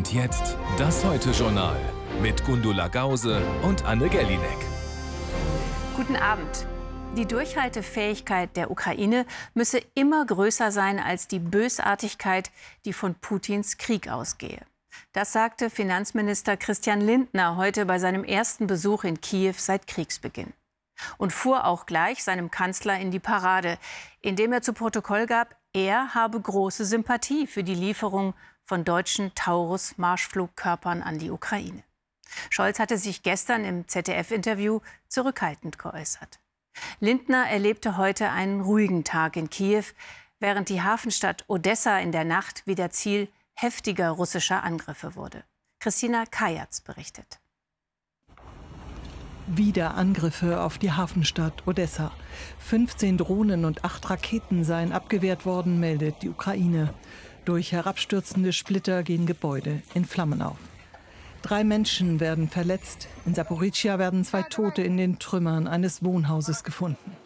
Und 0.00 0.14
jetzt 0.14 0.56
das 0.78 1.04
Heute-Journal 1.04 1.78
mit 2.22 2.42
Gundula 2.46 2.88
Gause 2.88 3.42
und 3.60 3.84
Anne 3.84 4.08
Gellinek. 4.08 4.56
Guten 5.94 6.16
Abend. 6.16 6.66
Die 7.18 7.26
Durchhaltefähigkeit 7.26 8.56
der 8.56 8.70
Ukraine 8.70 9.26
müsse 9.52 9.82
immer 9.92 10.24
größer 10.24 10.72
sein 10.72 11.00
als 11.00 11.28
die 11.28 11.38
Bösartigkeit, 11.38 12.50
die 12.86 12.94
von 12.94 13.14
Putins 13.14 13.76
Krieg 13.76 14.08
ausgehe. 14.08 14.62
Das 15.12 15.34
sagte 15.34 15.68
Finanzminister 15.68 16.56
Christian 16.56 17.02
Lindner 17.02 17.56
heute 17.56 17.84
bei 17.84 17.98
seinem 17.98 18.24
ersten 18.24 18.66
Besuch 18.66 19.04
in 19.04 19.20
Kiew 19.20 19.52
seit 19.58 19.86
Kriegsbeginn. 19.86 20.54
Und 21.18 21.34
fuhr 21.34 21.66
auch 21.66 21.84
gleich 21.84 22.24
seinem 22.24 22.50
Kanzler 22.50 22.98
in 22.98 23.10
die 23.10 23.20
Parade, 23.20 23.76
indem 24.22 24.54
er 24.54 24.62
zu 24.62 24.72
Protokoll 24.72 25.26
gab, 25.26 25.56
er 25.74 26.14
habe 26.14 26.40
große 26.40 26.86
Sympathie 26.86 27.46
für 27.46 27.62
die 27.62 27.74
Lieferung 27.74 28.32
von 28.70 28.84
deutschen 28.84 29.34
Taurus-Marschflugkörpern 29.34 31.02
an 31.02 31.18
die 31.18 31.32
Ukraine. 31.32 31.82
Scholz 32.50 32.78
hatte 32.78 32.98
sich 32.98 33.24
gestern 33.24 33.64
im 33.64 33.88
ZDF-Interview 33.88 34.78
zurückhaltend 35.08 35.76
geäußert. 35.76 36.38
Lindner 37.00 37.50
erlebte 37.50 37.96
heute 37.96 38.30
einen 38.30 38.60
ruhigen 38.60 39.02
Tag 39.02 39.34
in 39.34 39.50
Kiew, 39.50 39.82
während 40.38 40.68
die 40.68 40.82
Hafenstadt 40.82 41.44
Odessa 41.48 41.98
in 41.98 42.12
der 42.12 42.24
Nacht 42.24 42.64
wieder 42.68 42.90
Ziel 42.90 43.26
heftiger 43.54 44.10
russischer 44.10 44.62
Angriffe 44.62 45.16
wurde. 45.16 45.42
Christina 45.80 46.24
Kajatz 46.24 46.80
berichtet. 46.80 47.40
Wieder 49.48 49.96
Angriffe 49.96 50.60
auf 50.60 50.78
die 50.78 50.92
Hafenstadt 50.92 51.66
Odessa. 51.66 52.12
15 52.60 53.18
Drohnen 53.18 53.64
und 53.64 53.84
acht 53.84 54.08
Raketen 54.08 54.62
seien 54.62 54.92
abgewehrt 54.92 55.44
worden, 55.44 55.80
meldet 55.80 56.22
die 56.22 56.28
Ukraine. 56.28 56.94
Durch 57.44 57.72
herabstürzende 57.72 58.52
Splitter 58.52 59.02
gehen 59.02 59.26
Gebäude 59.26 59.82
in 59.94 60.04
Flammen 60.04 60.42
auf. 60.42 60.58
Drei 61.42 61.64
Menschen 61.64 62.20
werden 62.20 62.48
verletzt. 62.48 63.08
In 63.24 63.34
Saporischia 63.34 63.98
werden 63.98 64.24
zwei 64.24 64.42
Tote 64.42 64.82
in 64.82 64.98
den 64.98 65.18
Trümmern 65.18 65.66
eines 65.66 66.04
Wohnhauses 66.04 66.64
gefunden. 66.64 67.16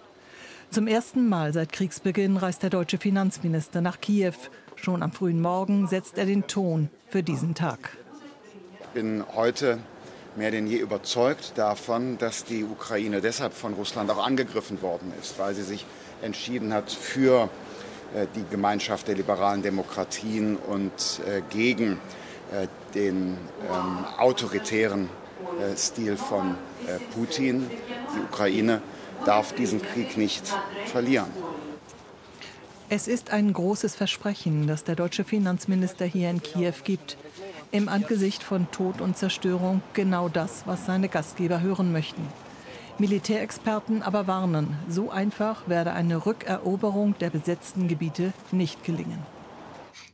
Zum 0.71 0.87
ersten 0.87 1.29
Mal 1.29 1.53
seit 1.53 1.73
Kriegsbeginn 1.73 2.37
reist 2.37 2.63
der 2.63 2.71
deutsche 2.71 2.99
Finanzminister 2.99 3.81
nach 3.81 4.01
Kiew. 4.01 4.35
Schon 4.77 5.03
am 5.03 5.13
frühen 5.13 5.41
Morgen 5.41 5.89
setzt 5.89 6.17
er 6.17 6.27
den 6.27 6.47
Ton 6.47 6.91
für 7.09 7.23
diesen 7.23 7.55
Tag. 7.55 7.97
Ich 8.81 8.87
bin 8.89 9.25
heute 9.35 9.79
mehr 10.37 10.51
denn 10.51 10.67
je 10.67 10.79
überzeugt 10.79 11.53
davon, 11.57 12.19
dass 12.19 12.45
die 12.45 12.65
Ukraine 12.65 13.21
deshalb 13.21 13.53
von 13.53 13.75
Russland 13.75 14.11
auch 14.11 14.25
angegriffen 14.25 14.83
worden 14.83 15.13
ist, 15.21 15.39
weil 15.39 15.55
sie 15.55 15.63
sich 15.63 15.87
entschieden 16.23 16.73
hat 16.73 16.91
für 16.91 17.49
die 18.35 18.45
Gemeinschaft 18.51 19.09
der 19.09 19.17
liberalen 19.17 19.63
Demokratien 19.63 20.57
und 20.57 21.21
äh, 21.27 21.43
gegen 21.51 21.99
äh, 22.53 22.67
den 22.95 23.37
ähm, 23.69 24.05
autoritären 24.19 25.09
Stil 25.77 26.17
von 26.17 26.57
Putin. 27.15 27.69
Die 28.15 28.21
Ukraine 28.21 28.81
darf 29.27 29.53
diesen 29.53 29.83
Krieg 29.83 30.17
nicht 30.17 30.43
verlieren. 30.87 31.27
Es 32.89 33.09
ist 33.09 33.31
ein 33.31 33.53
großes 33.53 33.95
Versprechen, 33.95 34.67
das 34.67 34.85
der 34.85 34.95
deutsche 34.95 35.25
Finanzminister 35.25 36.07
hier 36.07 36.31
in 36.31 36.43
Kiew 36.43 36.75
gibt. 36.85 37.17
Im 37.73 37.89
Angesicht 37.89 38.43
von 38.43 38.71
Tod 38.71 39.01
und 39.01 39.17
Zerstörung 39.17 39.83
genau 39.93 40.29
das, 40.29 40.63
was 40.67 40.87
seine 40.87 41.09
Gastgeber 41.09 41.61
hören 41.61 41.93
möchten. 41.93 42.23
Militärexperten 42.99 44.03
aber 44.03 44.29
warnen, 44.29 44.77
so 44.89 45.11
einfach 45.11 45.69
werde 45.69 45.93
eine 45.93 46.27
Rückeroberung 46.27 47.19
der 47.19 47.31
besetzten 47.31 47.89
Gebiete 47.89 48.33
nicht 48.53 48.85
gelingen. 48.85 49.19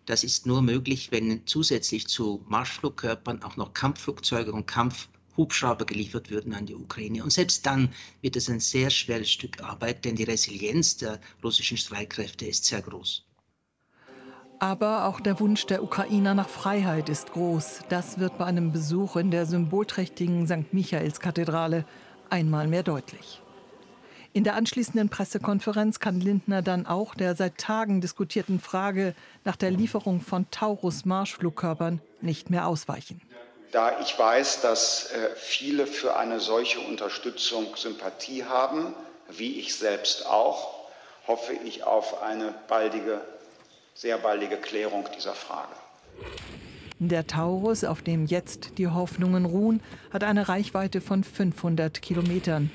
Das 0.06 0.24
ist 0.24 0.46
nur 0.46 0.62
möglich, 0.62 1.12
wenn 1.12 1.46
zusätzlich 1.46 2.08
zu 2.08 2.42
Marschflugkörpern 2.48 3.42
auch 3.42 3.56
noch 3.56 3.74
Kampfflugzeuge 3.74 4.52
und 4.52 4.66
Kampfhubschrauber 4.66 5.84
geliefert 5.84 6.30
würden 6.30 6.54
an 6.54 6.64
die 6.64 6.74
Ukraine. 6.74 7.22
Und 7.22 7.32
selbst 7.32 7.66
dann 7.66 7.92
wird 8.22 8.36
es 8.36 8.48
ein 8.48 8.60
sehr 8.60 8.88
schweres 8.88 9.30
Stück 9.30 9.62
Arbeit, 9.62 10.06
denn 10.06 10.16
die 10.16 10.24
Resilienz 10.24 10.96
der 10.96 11.20
russischen 11.44 11.76
Streitkräfte 11.76 12.46
ist 12.46 12.64
sehr 12.64 12.80
groß. 12.80 13.24
Aber 14.58 15.06
auch 15.06 15.20
der 15.20 15.38
Wunsch 15.40 15.64
der 15.66 15.82
Ukrainer 15.82 16.34
nach 16.34 16.48
Freiheit 16.48 17.08
ist 17.08 17.32
groß. 17.32 17.80
Das 17.88 18.18
wird 18.18 18.36
bei 18.36 18.44
einem 18.44 18.72
Besuch 18.72 19.16
in 19.16 19.30
der 19.30 19.46
symbolträchtigen 19.46 20.46
St. 20.46 20.72
Michaelskathedrale 20.72 21.86
einmal 22.30 22.66
mehr 22.66 22.82
deutlich. 22.82 23.40
In 24.32 24.44
der 24.44 24.54
anschließenden 24.54 25.08
Pressekonferenz 25.08 25.98
kann 25.98 26.20
Lindner 26.20 26.62
dann 26.62 26.86
auch 26.86 27.16
der 27.16 27.34
seit 27.34 27.58
Tagen 27.58 28.00
diskutierten 28.00 28.60
Frage 28.60 29.14
nach 29.44 29.56
der 29.56 29.72
Lieferung 29.72 30.20
von 30.20 30.48
Taurus-Marschflugkörpern 30.52 32.00
nicht 32.20 32.48
mehr 32.48 32.68
ausweichen. 32.68 33.20
Da 33.72 34.00
ich 34.00 34.16
weiß, 34.16 34.60
dass 34.62 35.10
äh, 35.10 35.30
viele 35.36 35.86
für 35.86 36.16
eine 36.16 36.38
solche 36.38 36.80
Unterstützung 36.80 37.76
Sympathie 37.76 38.44
haben, 38.44 38.94
wie 39.28 39.58
ich 39.58 39.74
selbst 39.74 40.26
auch, 40.26 40.88
hoffe 41.26 41.52
ich 41.64 41.84
auf 41.84 42.22
eine 42.22 42.54
baldige, 42.68 43.20
sehr 43.94 44.18
baldige 44.18 44.56
Klärung 44.56 45.08
dieser 45.16 45.34
Frage. 45.34 45.74
Der 47.02 47.26
Taurus, 47.26 47.82
auf 47.82 48.02
dem 48.02 48.26
jetzt 48.26 48.76
die 48.76 48.86
Hoffnungen 48.86 49.46
ruhen, 49.46 49.80
hat 50.12 50.22
eine 50.22 50.50
Reichweite 50.50 51.00
von 51.00 51.24
500 51.24 52.02
Kilometern. 52.02 52.70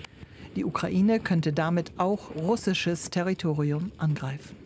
Die 0.56 0.66
Ukraine 0.66 1.20
könnte 1.20 1.54
damit 1.54 1.92
auch 1.98 2.34
russisches 2.34 3.12
Territorium 3.12 3.92
angreifen. 3.98 4.65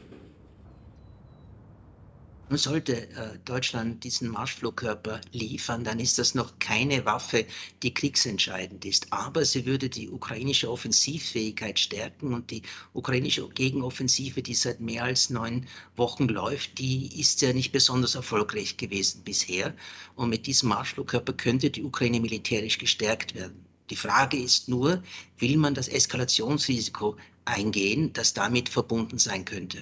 Sollte 2.51 3.07
äh, 3.09 3.37
Deutschland 3.45 4.03
diesen 4.03 4.29
Marschflugkörper 4.29 5.21
liefern, 5.31 5.83
dann 5.83 5.99
ist 5.99 6.17
das 6.17 6.33
noch 6.33 6.57
keine 6.57 7.05
Waffe, 7.05 7.45
die 7.83 7.93
kriegsentscheidend 7.93 8.85
ist. 8.85 9.13
Aber 9.13 9.45
sie 9.45 9.67
würde 9.67 9.87
die 9.87 10.09
ukrainische 10.09 10.71
Offensivfähigkeit 10.71 11.77
stärken 11.77 12.33
und 12.33 12.49
die 12.49 12.63
ukrainische 12.93 13.47
Gegenoffensive, 13.49 14.41
die 14.41 14.55
seit 14.55 14.79
mehr 14.79 15.03
als 15.03 15.29
neun 15.29 15.67
Wochen 15.95 16.27
läuft, 16.27 16.79
die 16.79 17.19
ist 17.19 17.39
ja 17.41 17.53
nicht 17.53 17.71
besonders 17.71 18.15
erfolgreich 18.15 18.77
gewesen 18.77 19.21
bisher. 19.23 19.75
Und 20.15 20.29
mit 20.29 20.47
diesem 20.47 20.69
Marschflugkörper 20.69 21.33
könnte 21.33 21.69
die 21.69 21.83
Ukraine 21.83 22.19
militärisch 22.19 22.79
gestärkt 22.79 23.35
werden. 23.35 23.63
Die 23.91 23.95
Frage 23.95 24.37
ist 24.37 24.69
nur, 24.69 25.03
will 25.37 25.57
man 25.57 25.75
das 25.75 25.87
Eskalationsrisiko 25.87 27.15
eingehen, 27.45 28.11
das 28.13 28.33
damit 28.33 28.69
verbunden 28.69 29.19
sein 29.19 29.45
könnte? 29.45 29.79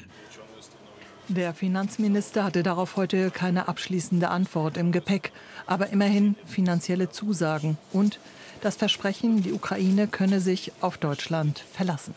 Der 1.30 1.54
Finanzminister 1.54 2.46
hatte 2.46 2.64
darauf 2.64 2.96
heute 2.96 3.32
keine 3.32 3.68
abschließende 3.68 4.30
Antwort 4.30 4.78
im 4.78 4.94
Gepäck, 4.94 5.34
aber 5.66 5.90
immerhin 5.90 6.36
finanzielle 6.46 7.10
Zusagen 7.10 7.78
und 7.92 8.20
das 8.62 8.78
Versprechen, 8.78 9.44
die 9.44 9.52
Ukraine 9.52 10.08
könne 10.08 10.40
sich 10.40 10.72
auf 10.80 10.98
Deutschland 10.98 11.64
verlassen. 11.74 12.14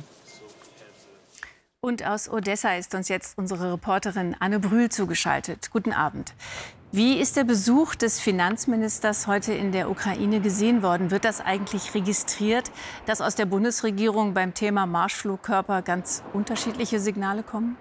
Und 1.80 2.06
aus 2.06 2.30
Odessa 2.30 2.76
ist 2.76 2.94
uns 2.94 3.08
jetzt 3.08 3.36
unsere 3.36 3.72
Reporterin 3.72 4.36
Anne 4.38 4.60
Brühl 4.60 4.90
zugeschaltet. 4.90 5.70
Guten 5.72 5.92
Abend. 5.92 6.32
Wie 6.92 7.18
ist 7.18 7.36
der 7.36 7.44
Besuch 7.44 7.96
des 7.96 8.20
Finanzministers 8.20 9.26
heute 9.26 9.52
in 9.52 9.72
der 9.72 9.90
Ukraine 9.90 10.40
gesehen 10.40 10.82
worden? 10.82 11.10
Wird 11.10 11.24
das 11.24 11.40
eigentlich 11.40 11.94
registriert, 11.94 12.70
dass 13.06 13.20
aus 13.20 13.34
der 13.34 13.46
Bundesregierung 13.46 14.34
beim 14.34 14.54
Thema 14.54 14.86
Marschflugkörper 14.86 15.82
ganz 15.82 16.22
unterschiedliche 16.32 17.00
Signale 17.00 17.42
kommen? 17.42 17.76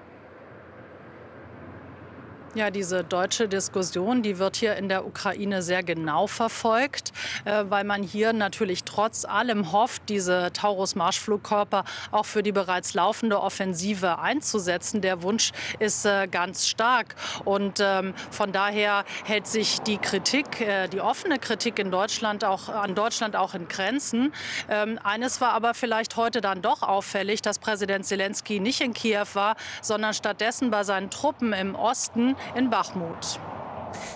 Ja, 2.55 2.71
diese 2.71 3.03
deutsche 3.03 3.47
Diskussion, 3.47 4.23
die 4.23 4.39
wird 4.39 4.55
hier 4.55 4.75
in 4.75 4.89
der 4.89 5.05
Ukraine 5.05 5.61
sehr 5.61 5.83
genau 5.83 6.25
verfolgt, 6.25 7.13
äh, 7.45 7.65
weil 7.69 7.83
man 7.83 8.01
hier 8.01 8.33
natürlich 8.33 8.83
trotz 8.85 9.23
allem 9.23 9.71
hofft, 9.71 10.01
diese 10.09 10.51
Taurus-Marschflugkörper 10.53 11.83
auch 12.09 12.25
für 12.25 12.41
die 12.41 12.51
bereits 12.51 12.95
laufende 12.95 13.39
Offensive 13.39 14.17
einzusetzen. 14.17 15.01
Der 15.01 15.21
Wunsch 15.21 15.51
ist 15.77 16.07
äh, 16.07 16.27
ganz 16.27 16.67
stark 16.67 17.13
und 17.45 17.81
ähm, 17.81 18.15
von 18.31 18.51
daher 18.51 19.05
hält 19.25 19.45
sich 19.45 19.81
die 19.81 19.99
Kritik, 19.99 20.59
äh, 20.59 20.87
die 20.87 21.01
offene 21.01 21.37
Kritik 21.37 21.77
in 21.77 21.91
Deutschland 21.91 22.43
auch 22.43 22.67
an 22.67 22.95
Deutschland 22.95 23.35
auch 23.35 23.53
in 23.53 23.67
Grenzen. 23.67 24.33
Ähm, 24.69 24.97
eines 25.03 25.39
war 25.39 25.51
aber 25.51 25.75
vielleicht 25.75 26.15
heute 26.15 26.41
dann 26.41 26.63
doch 26.63 26.81
auffällig, 26.81 27.43
dass 27.43 27.59
Präsident 27.59 28.07
Zelensky 28.07 28.59
nicht 28.59 28.81
in 28.81 28.95
Kiew 28.95 29.27
war, 29.35 29.55
sondern 29.83 30.15
stattdessen 30.15 30.71
bei 30.71 30.83
seinen 30.83 31.11
Truppen 31.11 31.53
im 31.53 31.75
Osten 31.75 32.35
in 32.55 32.69
Bachmut. 32.69 33.39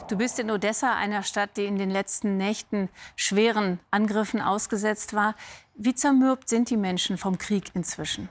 Du 0.07 0.17
bist 0.17 0.39
in 0.39 0.51
Odessa, 0.51 0.95
einer 0.95 1.23
Stadt, 1.23 1.57
die 1.57 1.65
in 1.65 1.77
den 1.77 1.89
letzten 1.89 2.37
Nächten 2.37 2.89
schweren 3.15 3.79
Angriffen 3.91 4.41
ausgesetzt 4.41 5.13
war. 5.13 5.35
Wie 5.75 5.95
zermürbt 5.95 6.49
sind 6.49 6.69
die 6.69 6.77
Menschen 6.77 7.17
vom 7.17 7.37
Krieg 7.37 7.71
inzwischen? 7.73 8.29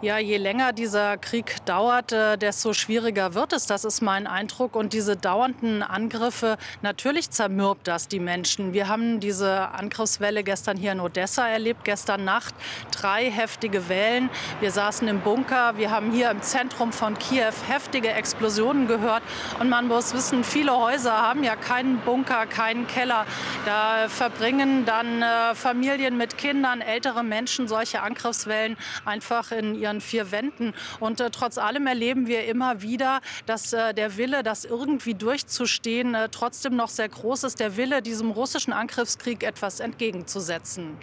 Ja, 0.00 0.16
je 0.18 0.36
länger 0.36 0.72
dieser 0.72 1.16
Krieg 1.16 1.56
dauert, 1.64 2.12
äh, 2.12 2.38
desto 2.38 2.72
schwieriger 2.72 3.34
wird 3.34 3.52
es. 3.52 3.66
Das 3.66 3.84
ist 3.84 4.00
mein 4.00 4.28
Eindruck. 4.28 4.76
Und 4.76 4.92
diese 4.92 5.16
dauernden 5.16 5.82
Angriffe, 5.82 6.56
natürlich 6.82 7.30
zermürbt 7.30 7.88
das 7.88 8.06
die 8.06 8.20
Menschen. 8.20 8.72
Wir 8.72 8.86
haben 8.86 9.18
diese 9.18 9.70
Angriffswelle 9.70 10.44
gestern 10.44 10.76
hier 10.76 10.92
in 10.92 11.00
Odessa 11.00 11.48
erlebt, 11.48 11.80
gestern 11.82 12.24
Nacht. 12.24 12.54
Drei 12.92 13.28
heftige 13.28 13.88
Wellen. 13.88 14.30
Wir 14.60 14.70
saßen 14.70 15.08
im 15.08 15.18
Bunker. 15.18 15.76
Wir 15.78 15.90
haben 15.90 16.12
hier 16.12 16.30
im 16.30 16.42
Zentrum 16.42 16.92
von 16.92 17.18
Kiew 17.18 17.50
heftige 17.66 18.12
Explosionen 18.12 18.86
gehört. 18.86 19.24
Und 19.58 19.68
man 19.68 19.88
muss 19.88 20.14
wissen, 20.14 20.44
viele 20.44 20.78
Häuser 20.78 21.12
haben 21.12 21.42
ja 21.42 21.56
keinen 21.56 21.98
Bunker, 21.98 22.46
keinen 22.46 22.86
Keller. 22.86 23.26
Da 23.66 24.08
verbringen 24.08 24.84
dann 24.84 25.22
äh, 25.22 25.56
Familien 25.56 26.16
mit 26.16 26.38
Kindern, 26.38 26.82
ältere 26.82 27.24
Menschen 27.24 27.66
solche 27.66 28.00
Angriffswellen 28.00 28.76
einfach 29.04 29.50
in 29.50 29.74
ihren 29.74 29.87
ihren 29.88 30.00
vier 30.00 30.30
Wänden. 30.30 30.74
Und 31.00 31.20
äh, 31.20 31.30
trotz 31.30 31.58
allem 31.58 31.86
erleben 31.86 32.26
wir 32.26 32.46
immer 32.46 32.82
wieder, 32.82 33.20
dass 33.46 33.72
äh, 33.72 33.94
der 33.94 34.16
Wille, 34.16 34.42
das 34.42 34.64
irgendwie 34.64 35.14
durchzustehen, 35.14 36.14
äh, 36.14 36.28
trotzdem 36.28 36.76
noch 36.76 36.88
sehr 36.88 37.08
groß 37.08 37.44
ist. 37.44 37.60
Der 37.60 37.76
Wille, 37.76 38.02
diesem 38.02 38.30
russischen 38.30 38.72
Angriffskrieg 38.72 39.42
etwas 39.42 39.80
entgegenzusetzen. 39.80 40.96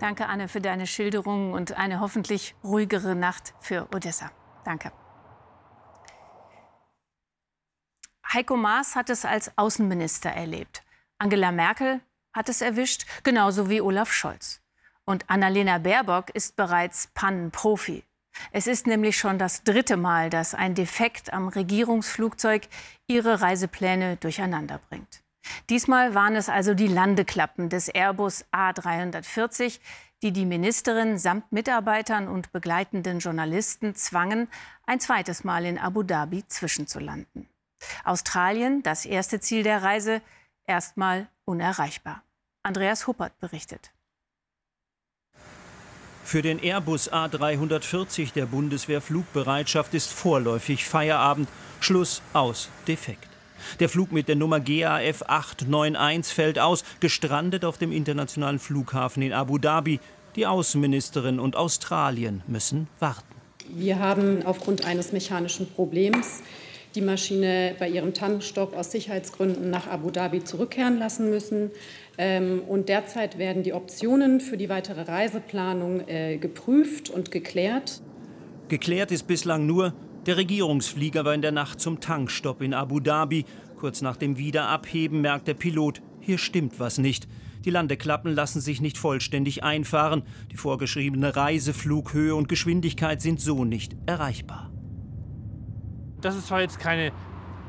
Danke, 0.00 0.26
Anne, 0.26 0.48
für 0.48 0.60
deine 0.60 0.86
Schilderung 0.86 1.52
und 1.52 1.76
eine 1.76 2.00
hoffentlich 2.00 2.54
ruhigere 2.62 3.14
Nacht 3.14 3.54
für 3.60 3.88
Odessa. 3.94 4.30
Danke. 4.64 4.92
Heiko 8.32 8.56
Maas 8.56 8.94
hat 8.94 9.10
es 9.10 9.24
als 9.24 9.56
Außenminister 9.56 10.30
erlebt. 10.30 10.82
Angela 11.18 11.50
Merkel 11.50 12.00
hat 12.32 12.48
es 12.48 12.60
erwischt, 12.60 13.06
genauso 13.24 13.70
wie 13.70 13.80
Olaf 13.80 14.12
Scholz. 14.12 14.60
Und 15.08 15.30
Annalena 15.30 15.78
Baerbock 15.78 16.28
ist 16.34 16.54
bereits 16.54 17.06
Pannenprofi. 17.14 18.04
Es 18.52 18.66
ist 18.66 18.86
nämlich 18.86 19.16
schon 19.16 19.38
das 19.38 19.62
dritte 19.62 19.96
Mal, 19.96 20.28
dass 20.28 20.54
ein 20.54 20.74
Defekt 20.74 21.32
am 21.32 21.48
Regierungsflugzeug 21.48 22.68
ihre 23.06 23.40
Reisepläne 23.40 24.16
durcheinander 24.16 24.80
bringt. 24.90 25.22
Diesmal 25.70 26.14
waren 26.14 26.36
es 26.36 26.50
also 26.50 26.74
die 26.74 26.88
Landeklappen 26.88 27.70
des 27.70 27.88
Airbus 27.88 28.44
A340, 28.52 29.80
die 30.20 30.30
die 30.30 30.44
Ministerin 30.44 31.16
samt 31.16 31.52
Mitarbeitern 31.52 32.28
und 32.28 32.52
begleitenden 32.52 33.20
Journalisten 33.20 33.94
zwangen, 33.94 34.46
ein 34.84 35.00
zweites 35.00 35.42
Mal 35.42 35.64
in 35.64 35.78
Abu 35.78 36.02
Dhabi 36.02 36.46
zwischenzulanden. 36.48 37.48
Australien, 38.04 38.82
das 38.82 39.06
erste 39.06 39.40
Ziel 39.40 39.62
der 39.62 39.82
Reise, 39.82 40.20
erstmal 40.66 41.28
unerreichbar. 41.46 42.22
Andreas 42.62 43.06
Huppert 43.06 43.38
berichtet. 43.38 43.90
Für 46.28 46.42
den 46.42 46.62
Airbus 46.62 47.10
A340 47.10 48.34
der 48.34 48.44
Bundeswehr 48.44 49.00
Flugbereitschaft 49.00 49.94
ist 49.94 50.12
vorläufig 50.12 50.84
Feierabend. 50.84 51.48
Schluss 51.80 52.20
aus 52.34 52.68
Defekt. 52.86 53.26
Der 53.80 53.88
Flug 53.88 54.12
mit 54.12 54.28
der 54.28 54.36
Nummer 54.36 54.60
GAF 54.60 55.22
891 55.26 56.34
fällt 56.34 56.58
aus, 56.58 56.84
gestrandet 57.00 57.64
auf 57.64 57.78
dem 57.78 57.92
internationalen 57.92 58.58
Flughafen 58.58 59.22
in 59.22 59.32
Abu 59.32 59.56
Dhabi. 59.56 60.00
Die 60.36 60.46
Außenministerin 60.46 61.40
und 61.40 61.56
Australien 61.56 62.42
müssen 62.46 62.88
warten. 62.98 63.34
Wir 63.70 63.98
haben 63.98 64.44
aufgrund 64.44 64.84
eines 64.84 65.12
mechanischen 65.12 65.66
Problems 65.72 66.42
die 66.94 67.00
Maschine 67.00 67.74
bei 67.78 67.88
ihrem 67.88 68.12
Tankstopp 68.12 68.76
aus 68.76 68.92
Sicherheitsgründen 68.92 69.70
nach 69.70 69.86
Abu 69.86 70.10
Dhabi 70.10 70.44
zurückkehren 70.44 70.98
lassen 70.98 71.30
müssen. 71.30 71.70
Ähm, 72.20 72.62
und 72.66 72.88
derzeit 72.88 73.38
werden 73.38 73.62
die 73.62 73.72
Optionen 73.72 74.40
für 74.40 74.56
die 74.56 74.68
weitere 74.68 75.02
Reiseplanung 75.02 76.06
äh, 76.08 76.36
geprüft 76.38 77.10
und 77.10 77.30
geklärt. 77.30 78.02
Geklärt 78.66 79.12
ist 79.12 79.28
bislang 79.28 79.66
nur, 79.66 79.94
der 80.26 80.36
Regierungsflieger 80.36 81.24
war 81.24 81.32
in 81.32 81.42
der 81.42 81.52
Nacht 81.52 81.80
zum 81.80 82.00
Tankstopp 82.00 82.60
in 82.60 82.74
Abu 82.74 82.98
Dhabi. 82.98 83.44
Kurz 83.78 84.02
nach 84.02 84.16
dem 84.16 84.36
Wiederabheben 84.36 85.20
merkt 85.20 85.46
der 85.46 85.54
Pilot, 85.54 86.02
hier 86.20 86.38
stimmt 86.38 86.80
was 86.80 86.98
nicht. 86.98 87.28
Die 87.64 87.70
Landeklappen 87.70 88.34
lassen 88.34 88.60
sich 88.60 88.80
nicht 88.80 88.98
vollständig 88.98 89.62
einfahren. 89.62 90.22
Die 90.50 90.56
vorgeschriebene 90.56 91.36
Reiseflughöhe 91.36 92.34
und 92.34 92.48
Geschwindigkeit 92.48 93.22
sind 93.22 93.40
so 93.40 93.64
nicht 93.64 93.96
erreichbar. 94.06 94.70
Das 96.20 96.36
ist 96.36 96.48
zwar 96.48 96.60
jetzt 96.60 96.80
keine 96.80 97.12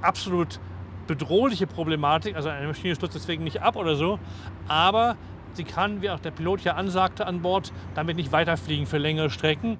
absolut 0.01 0.59
bedrohliche 1.09 1.65
Problematik, 1.65 2.35
also 2.35 2.49
eine 2.49 2.67
Maschine 2.67 2.95
stürzt 2.95 3.15
deswegen 3.15 3.43
nicht 3.43 3.61
ab 3.61 3.75
oder 3.75 3.95
so, 3.95 4.19
aber 4.67 5.17
sie 5.53 5.63
kann, 5.63 6.03
wie 6.03 6.11
auch 6.11 6.19
der 6.19 6.29
Pilot 6.29 6.61
ja 6.61 6.75
ansagte 6.75 7.25
an 7.25 7.41
Bord, 7.41 7.73
damit 7.95 8.15
nicht 8.15 8.31
weiterfliegen 8.31 8.85
für 8.85 8.99
längere 8.99 9.31
Strecken. 9.31 9.79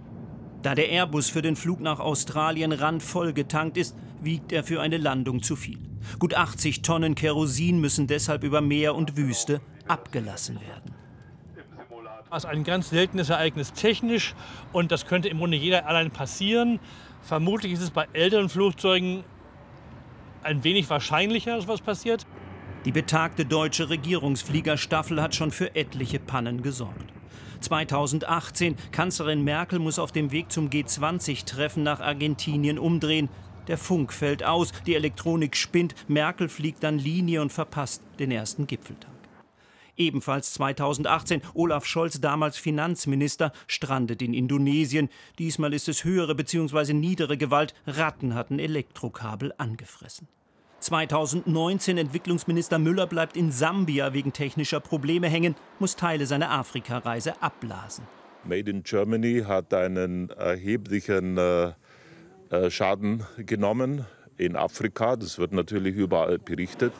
Da 0.64 0.74
der 0.74 0.90
Airbus 0.90 1.30
für 1.30 1.44
den 1.44 1.56
Flug 1.56 1.80
nach 1.82 2.00
Australien 2.00 2.72
randvoll 2.72 3.32
getankt 3.32 3.78
ist, 3.78 3.96
wiegt 4.22 4.52
er 4.52 4.64
für 4.64 4.82
eine 4.82 4.98
Landung 4.98 5.44
zu 5.44 5.56
viel. 5.56 5.78
Gut 6.18 6.34
80 6.34 6.82
Tonnen 6.82 7.14
Kerosin 7.14 7.80
müssen 7.80 8.08
deshalb 8.08 8.44
über 8.44 8.60
Meer 8.60 8.96
und 8.96 9.16
Wüste 9.16 9.62
abgelassen 9.88 10.60
werden. 10.60 10.96
Das 12.32 12.44
ist 12.44 12.50
ein 12.50 12.64
ganz 12.64 12.90
seltenes 12.90 13.30
Ereignis 13.30 13.74
technisch 13.74 14.36
und 14.74 14.92
das 14.92 15.06
könnte 15.06 15.30
im 15.30 15.38
Grunde 15.38 15.58
jeder 15.58 15.88
allein 15.88 16.10
passieren. 16.10 16.80
Vermutlich 17.22 17.74
ist 17.74 17.82
es 17.82 17.92
bei 17.92 18.08
älteren 18.14 18.50
Flugzeugen 18.50 19.24
ein 20.44 20.64
wenig 20.64 20.90
wahrscheinlicher, 20.90 21.56
dass 21.56 21.68
was 21.68 21.82
passiert. 21.82 22.26
Die 22.86 22.92
betagte 22.92 23.46
deutsche 23.46 23.90
Regierungsfliegerstaffel 23.90 25.22
hat 25.22 25.36
schon 25.36 25.52
für 25.52 25.76
etliche 25.76 26.20
Pannen 26.20 26.62
gesorgt. 26.62 27.14
2018, 27.62 28.78
Kanzlerin 28.92 29.44
Merkel 29.44 29.80
muss 29.80 30.00
auf 30.00 30.14
dem 30.14 30.32
Weg 30.32 30.52
zum 30.52 30.70
G20-Treffen 30.70 31.84
nach 31.84 32.00
Argentinien 32.00 32.80
umdrehen. 32.80 33.28
Der 33.68 33.78
Funk 33.78 34.14
fällt 34.14 34.44
aus, 34.44 34.72
die 34.86 34.96
Elektronik 34.96 35.58
spinnt, 35.58 35.94
Merkel 36.08 36.48
fliegt 36.48 36.84
dann 36.84 36.98
Linie 36.98 37.42
und 37.42 37.52
verpasst 37.52 38.02
den 38.18 38.32
ersten 38.32 38.66
Gipfeltag. 38.66 39.09
Ebenfalls 40.00 40.54
2018 40.54 41.42
Olaf 41.54 41.86
Scholz, 41.86 42.22
damals 42.22 42.58
Finanzminister, 42.58 43.52
strandet 43.68 44.22
in 44.22 44.34
Indonesien. 44.34 45.10
Diesmal 45.38 45.74
ist 45.74 45.90
es 45.90 46.06
höhere 46.06 46.36
bzw. 46.36 46.94
niedere 46.94 47.38
Gewalt. 47.38 47.74
Ratten 47.86 48.34
hatten 48.34 48.60
Elektrokabel 48.60 49.54
angefressen. 49.58 50.30
2019 50.80 51.98
Entwicklungsminister 51.98 52.80
Müller 52.80 53.08
bleibt 53.08 53.36
in 53.36 53.52
Sambia 53.52 54.14
wegen 54.14 54.32
technischer 54.32 54.80
Probleme 54.80 55.28
hängen, 55.28 55.56
muss 55.80 55.98
Teile 55.98 56.26
seiner 56.26 56.52
Afrikareise 56.52 57.42
abblasen. 57.44 58.08
Made 58.46 58.72
in 58.72 58.84
Germany 58.84 59.44
hat 59.46 59.74
einen 59.74 60.30
erheblichen 60.30 61.38
äh, 61.38 61.74
äh 62.50 62.72
Schaden 62.72 63.26
genommen 63.38 64.06
in 64.38 64.56
Afrika. 64.56 65.18
Das 65.18 65.38
wird 65.38 65.52
natürlich 65.52 65.96
überall 65.96 66.40
berichtet. 66.40 66.94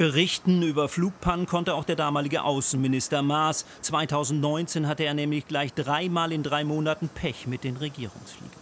Berichten 0.00 0.62
über 0.62 0.88
Flugpannen 0.88 1.44
konnte 1.44 1.74
auch 1.74 1.84
der 1.84 1.94
damalige 1.94 2.42
Außenminister 2.42 3.20
Maas. 3.20 3.66
2019 3.82 4.88
hatte 4.88 5.04
er 5.04 5.12
nämlich 5.12 5.46
gleich 5.46 5.74
dreimal 5.74 6.32
in 6.32 6.42
drei 6.42 6.64
Monaten 6.64 7.10
Pech 7.10 7.46
mit 7.46 7.64
den 7.64 7.76
Regierungsfliegern. 7.76 8.56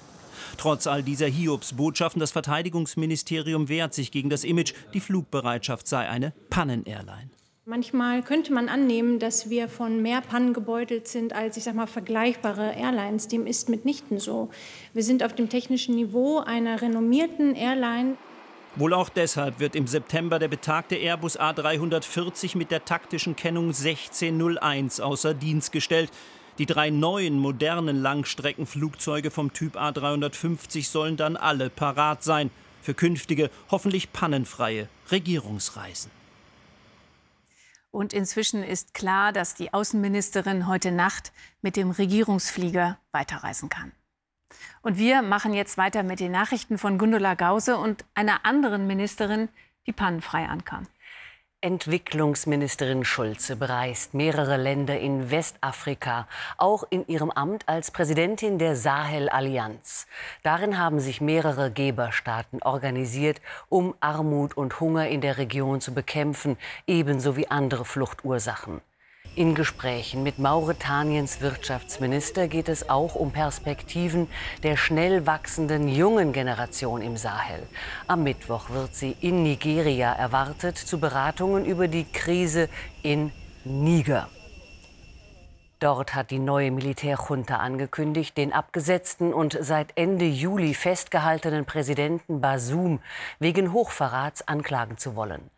Trotz 0.56 0.88
all 0.88 1.04
dieser 1.04 1.28
Hiobs-Botschaften, 1.28 2.18
das 2.18 2.32
Verteidigungsministerium 2.32 3.68
wehrt 3.68 3.94
sich 3.94 4.10
gegen 4.10 4.30
das 4.30 4.42
Image, 4.42 4.74
die 4.94 4.98
Flugbereitschaft 4.98 5.86
sei 5.86 6.08
eine 6.08 6.32
Pannen-Airline. 6.50 7.30
Manchmal 7.66 8.24
könnte 8.24 8.52
man 8.52 8.68
annehmen, 8.68 9.20
dass 9.20 9.48
wir 9.48 9.68
von 9.68 10.02
mehr 10.02 10.22
Pannen 10.22 10.54
gebeutelt 10.54 11.06
sind 11.06 11.34
als, 11.34 11.56
ich 11.56 11.62
sag 11.62 11.76
mal, 11.76 11.86
vergleichbare 11.86 12.72
Airlines. 12.72 13.28
Dem 13.28 13.46
ist 13.46 13.68
mitnichten 13.68 14.18
so. 14.18 14.50
Wir 14.92 15.04
sind 15.04 15.22
auf 15.22 15.34
dem 15.34 15.48
technischen 15.48 15.94
Niveau 15.94 16.38
einer 16.38 16.82
renommierten 16.82 17.54
Airline. 17.54 18.16
Wohl 18.78 18.94
auch 18.94 19.08
deshalb 19.08 19.58
wird 19.58 19.74
im 19.74 19.88
September 19.88 20.38
der 20.38 20.46
betagte 20.46 20.94
Airbus 20.94 21.36
A340 21.36 22.56
mit 22.56 22.70
der 22.70 22.84
taktischen 22.84 23.34
Kennung 23.34 23.70
1601 23.70 25.00
außer 25.00 25.34
Dienst 25.34 25.72
gestellt. 25.72 26.12
Die 26.58 26.66
drei 26.66 26.90
neuen 26.90 27.40
modernen 27.40 28.00
Langstreckenflugzeuge 28.00 29.32
vom 29.32 29.52
Typ 29.52 29.76
A350 29.76 30.88
sollen 30.88 31.16
dann 31.16 31.36
alle 31.36 31.70
parat 31.70 32.22
sein 32.22 32.52
für 32.80 32.94
künftige, 32.94 33.50
hoffentlich 33.68 34.12
pannenfreie 34.12 34.88
Regierungsreisen. 35.10 36.12
Und 37.90 38.12
inzwischen 38.12 38.62
ist 38.62 38.94
klar, 38.94 39.32
dass 39.32 39.56
die 39.56 39.74
Außenministerin 39.74 40.68
heute 40.68 40.92
Nacht 40.92 41.32
mit 41.62 41.74
dem 41.74 41.90
Regierungsflieger 41.90 42.96
weiterreisen 43.10 43.70
kann. 43.70 43.90
Und 44.82 44.98
wir 44.98 45.22
machen 45.22 45.52
jetzt 45.52 45.78
weiter 45.78 46.02
mit 46.02 46.20
den 46.20 46.32
Nachrichten 46.32 46.78
von 46.78 46.98
Gundula 46.98 47.34
Gause 47.34 47.76
und 47.76 48.04
einer 48.14 48.44
anderen 48.44 48.86
Ministerin, 48.86 49.48
die 49.86 49.92
pannenfrei 49.92 50.46
ankam. 50.46 50.86
Entwicklungsministerin 51.60 53.04
Schulze 53.04 53.56
bereist 53.56 54.14
mehrere 54.14 54.56
Länder 54.56 55.00
in 55.00 55.32
Westafrika, 55.32 56.28
auch 56.56 56.84
in 56.88 57.04
ihrem 57.08 57.32
Amt 57.32 57.68
als 57.68 57.90
Präsidentin 57.90 58.60
der 58.60 58.76
Sahel-Allianz. 58.76 60.06
Darin 60.44 60.78
haben 60.78 61.00
sich 61.00 61.20
mehrere 61.20 61.72
Geberstaaten 61.72 62.62
organisiert, 62.62 63.40
um 63.68 63.96
Armut 63.98 64.56
und 64.56 64.78
Hunger 64.78 65.08
in 65.08 65.20
der 65.20 65.36
Region 65.36 65.80
zu 65.80 65.92
bekämpfen, 65.92 66.56
ebenso 66.86 67.36
wie 67.36 67.50
andere 67.50 67.84
Fluchtursachen. 67.84 68.80
In 69.34 69.54
Gesprächen 69.54 70.22
mit 70.22 70.38
Mauretaniens 70.38 71.40
Wirtschaftsminister 71.40 72.48
geht 72.48 72.68
es 72.68 72.88
auch 72.88 73.14
um 73.14 73.30
Perspektiven 73.30 74.28
der 74.62 74.76
schnell 74.76 75.26
wachsenden 75.26 75.88
jungen 75.88 76.32
Generation 76.32 77.02
im 77.02 77.16
Sahel. 77.16 77.62
Am 78.08 78.24
Mittwoch 78.24 78.70
wird 78.70 78.94
sie 78.94 79.16
in 79.20 79.44
Nigeria 79.44 80.12
erwartet 80.12 80.76
zu 80.76 80.98
Beratungen 80.98 81.64
über 81.64 81.86
die 81.86 82.04
Krise 82.04 82.68
in 83.02 83.32
Niger. 83.64 84.28
Dort 85.80 86.16
hat 86.16 86.32
die 86.32 86.40
neue 86.40 86.72
Militärjunta 86.72 87.58
angekündigt, 87.58 88.36
den 88.36 88.52
abgesetzten 88.52 89.32
und 89.32 89.56
seit 89.60 89.96
Ende 89.96 90.24
Juli 90.24 90.74
festgehaltenen 90.74 91.66
Präsidenten 91.66 92.40
Basum 92.40 92.98
wegen 93.38 93.72
Hochverrats 93.72 94.48
anklagen 94.48 94.98
zu 94.98 95.14
wollen. 95.14 95.50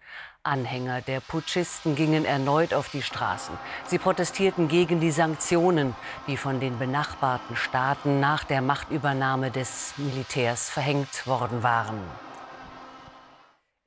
Anhänger 0.42 1.02
der 1.02 1.20
Putschisten 1.20 1.96
gingen 1.96 2.24
erneut 2.24 2.72
auf 2.72 2.88
die 2.88 3.02
Straßen. 3.02 3.58
Sie 3.84 3.98
protestierten 3.98 4.68
gegen 4.68 4.98
die 4.98 5.10
Sanktionen, 5.10 5.94
die 6.26 6.38
von 6.38 6.60
den 6.60 6.78
benachbarten 6.78 7.56
Staaten 7.56 8.20
nach 8.20 8.44
der 8.44 8.62
Machtübernahme 8.62 9.50
des 9.50 9.92
Militärs 9.98 10.70
verhängt 10.70 11.26
worden 11.26 11.62
waren. 11.62 12.00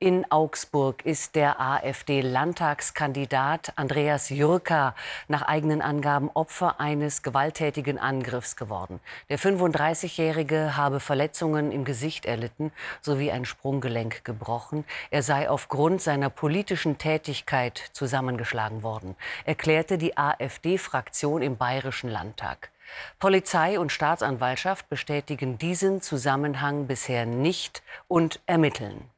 In 0.00 0.28
Augsburg 0.28 1.06
ist 1.06 1.36
der 1.36 1.60
AfD-Landtagskandidat 1.60 3.74
Andreas 3.76 4.28
Jürka 4.28 4.96
nach 5.28 5.42
eigenen 5.42 5.80
Angaben 5.80 6.30
Opfer 6.34 6.80
eines 6.80 7.22
gewalttätigen 7.22 7.98
Angriffs 7.98 8.56
geworden. 8.56 8.98
Der 9.28 9.38
35-Jährige 9.38 10.76
habe 10.76 10.98
Verletzungen 10.98 11.70
im 11.70 11.84
Gesicht 11.84 12.26
erlitten 12.26 12.72
sowie 13.02 13.30
ein 13.30 13.44
Sprunggelenk 13.44 14.24
gebrochen. 14.24 14.84
Er 15.10 15.22
sei 15.22 15.48
aufgrund 15.48 16.02
seiner 16.02 16.28
politischen 16.28 16.98
Tätigkeit 16.98 17.78
zusammengeschlagen 17.92 18.82
worden, 18.82 19.14
erklärte 19.44 19.96
die 19.96 20.18
AfD-Fraktion 20.18 21.40
im 21.40 21.56
Bayerischen 21.56 22.10
Landtag. 22.10 22.72
Polizei 23.20 23.78
und 23.78 23.92
Staatsanwaltschaft 23.92 24.88
bestätigen 24.88 25.56
diesen 25.56 26.02
Zusammenhang 26.02 26.88
bisher 26.88 27.26
nicht 27.26 27.84
und 28.08 28.40
ermitteln. 28.46 29.08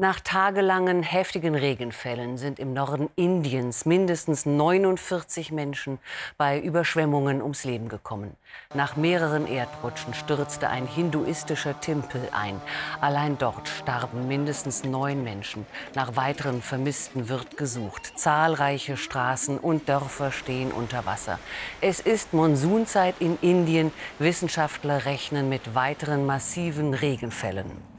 Nach 0.00 0.18
tagelangen 0.18 1.02
heftigen 1.02 1.54
Regenfällen 1.54 2.38
sind 2.38 2.58
im 2.58 2.72
Norden 2.72 3.10
Indiens 3.16 3.84
mindestens 3.84 4.46
49 4.46 5.52
Menschen 5.52 5.98
bei 6.38 6.58
Überschwemmungen 6.58 7.42
ums 7.42 7.64
Leben 7.64 7.90
gekommen. 7.90 8.34
Nach 8.72 8.96
mehreren 8.96 9.46
Erdrutschen 9.46 10.14
stürzte 10.14 10.70
ein 10.70 10.86
hinduistischer 10.86 11.78
Tempel 11.82 12.30
ein. 12.32 12.58
Allein 13.02 13.36
dort 13.36 13.68
starben 13.68 14.26
mindestens 14.26 14.84
neun 14.84 15.22
Menschen. 15.22 15.66
Nach 15.94 16.16
weiteren 16.16 16.62
Vermissten 16.62 17.28
wird 17.28 17.58
gesucht. 17.58 18.18
Zahlreiche 18.18 18.96
Straßen 18.96 19.58
und 19.58 19.86
Dörfer 19.86 20.32
stehen 20.32 20.72
unter 20.72 21.04
Wasser. 21.04 21.38
Es 21.82 22.00
ist 22.00 22.32
Monsunzeit 22.32 23.16
in 23.18 23.36
Indien. 23.42 23.92
Wissenschaftler 24.18 25.04
rechnen 25.04 25.50
mit 25.50 25.74
weiteren 25.74 26.24
massiven 26.24 26.94
Regenfällen. 26.94 27.89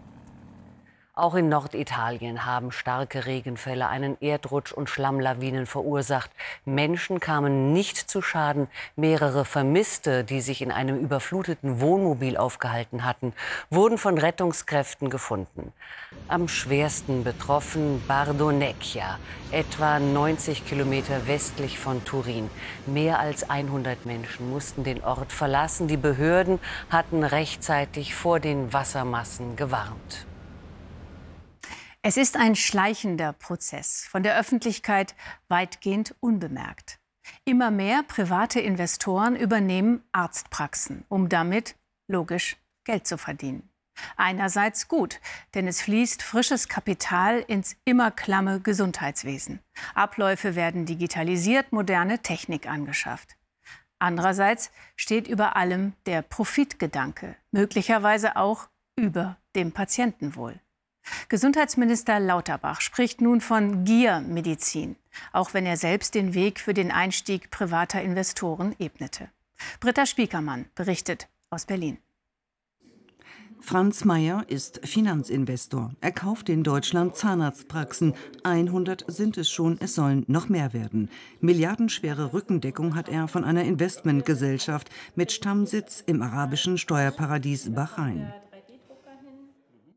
Auch 1.22 1.36
in 1.36 1.50
Norditalien 1.50 2.48
haben 2.48 2.72
starke 2.72 3.28
Regenfälle 3.28 3.88
einen 3.88 4.20
Erdrutsch 4.22 4.72
und 4.72 4.90
Schlammlawinen 4.90 5.68
verursacht. 5.68 6.32
Menschen 6.66 7.20
kamen 7.20 7.74
nicht 7.74 7.98
zu 8.10 8.24
Schaden. 8.24 8.68
Mehrere 8.96 9.46
Vermisste, 9.46 10.24
die 10.24 10.42
sich 10.42 10.64
in 10.64 10.72
einem 10.72 10.98
überfluteten 10.98 11.80
Wohnmobil 11.80 12.38
aufgehalten 12.38 13.06
hatten, 13.06 13.34
wurden 13.70 14.00
von 14.00 14.18
Rettungskräften 14.18 15.12
gefunden. 15.12 15.72
Am 16.28 16.48
schwersten 16.48 17.24
betroffen 17.24 18.04
Bardonecchia, 18.08 19.20
etwa 19.52 20.00
90 20.00 20.66
Kilometer 20.66 21.28
westlich 21.28 21.78
von 21.78 22.04
Turin. 22.04 22.50
Mehr 22.88 23.20
als 23.20 23.48
100 23.48 24.08
Menschen 24.08 24.50
mussten 24.50 24.84
den 24.84 25.04
Ort 25.04 25.32
verlassen. 25.32 25.88
Die 25.88 25.98
Behörden 25.98 26.58
hatten 26.90 27.24
rechtzeitig 27.24 28.16
vor 28.16 28.40
den 28.40 28.74
Wassermassen 28.74 29.56
gewarnt. 29.56 30.26
Es 32.04 32.18
ist 32.18 32.36
ein 32.36 32.56
schleichender 32.56 33.32
Prozess, 33.32 34.08
von 34.10 34.24
der 34.24 34.36
Öffentlichkeit 34.36 35.14
weitgehend 35.50 36.16
unbemerkt. 36.20 37.00
Immer 37.46 37.70
mehr 37.70 38.02
private 38.02 38.60
Investoren 38.60 39.36
übernehmen 39.36 40.04
Arztpraxen, 40.12 41.06
um 41.10 41.30
damit, 41.30 41.76
logisch, 42.08 42.58
Geld 42.86 43.06
zu 43.06 43.20
verdienen. 43.20 43.70
Einerseits 44.18 44.88
gut, 44.88 45.20
denn 45.54 45.68
es 45.68 45.84
fließt 45.84 46.24
frisches 46.24 46.68
Kapital 46.68 47.46
ins 47.48 47.76
immer 47.86 48.10
klamme 48.10 48.62
Gesundheitswesen. 48.62 49.60
Abläufe 49.94 50.56
werden 50.56 50.88
digitalisiert, 50.88 51.72
moderne 51.72 52.24
Technik 52.24 52.68
angeschafft. 52.68 53.38
Andererseits 54.00 54.72
steht 54.96 55.28
über 55.28 55.56
allem 55.56 55.94
der 56.08 56.24
Profitgedanke, 56.24 57.36
möglicherweise 57.52 58.38
auch 58.38 58.70
über 58.96 59.38
dem 59.56 59.72
Patientenwohl. 59.72 60.60
Gesundheitsminister 61.30 62.20
Lauterbach 62.20 62.82
spricht 62.82 63.22
nun 63.22 63.42
von 63.42 63.84
Giermedizin, 63.86 64.96
auch 65.34 65.54
wenn 65.54 65.66
er 65.66 65.78
selbst 65.78 66.16
den 66.16 66.34
Weg 66.34 66.60
für 66.60 66.74
den 66.74 66.92
Einstieg 66.92 67.52
privater 67.52 68.02
Investoren 68.02 68.76
ebnete. 68.80 69.30
Britta 69.80 70.06
Spiekermann 70.06 70.66
berichtet 70.76 71.28
aus 71.50 71.66
Berlin. 71.66 71.98
Franz 73.64 74.06
Mayer 74.06 74.44
ist 74.48 74.82
Finanzinvestor. 74.84 75.94
Er 76.02 76.12
kauft 76.12 76.50
in 76.50 76.64
Deutschland 76.64 77.16
Zahnarztpraxen. 77.16 78.16
100 78.44 79.06
sind 79.08 79.38
es 79.38 79.52
schon, 79.52 79.78
es 79.80 79.94
sollen 79.94 80.26
noch 80.28 80.50
mehr 80.50 80.74
werden. 80.74 81.10
Milliardenschwere 81.42 82.34
Rückendeckung 82.34 82.96
hat 82.96 83.08
er 83.08 83.28
von 83.28 83.44
einer 83.44 83.64
Investmentgesellschaft 83.64 84.90
mit 85.16 85.32
Stammsitz 85.32 86.04
im 86.06 86.24
arabischen 86.24 86.80
Steuerparadies 86.80 87.72
Bahrain. 87.72 88.34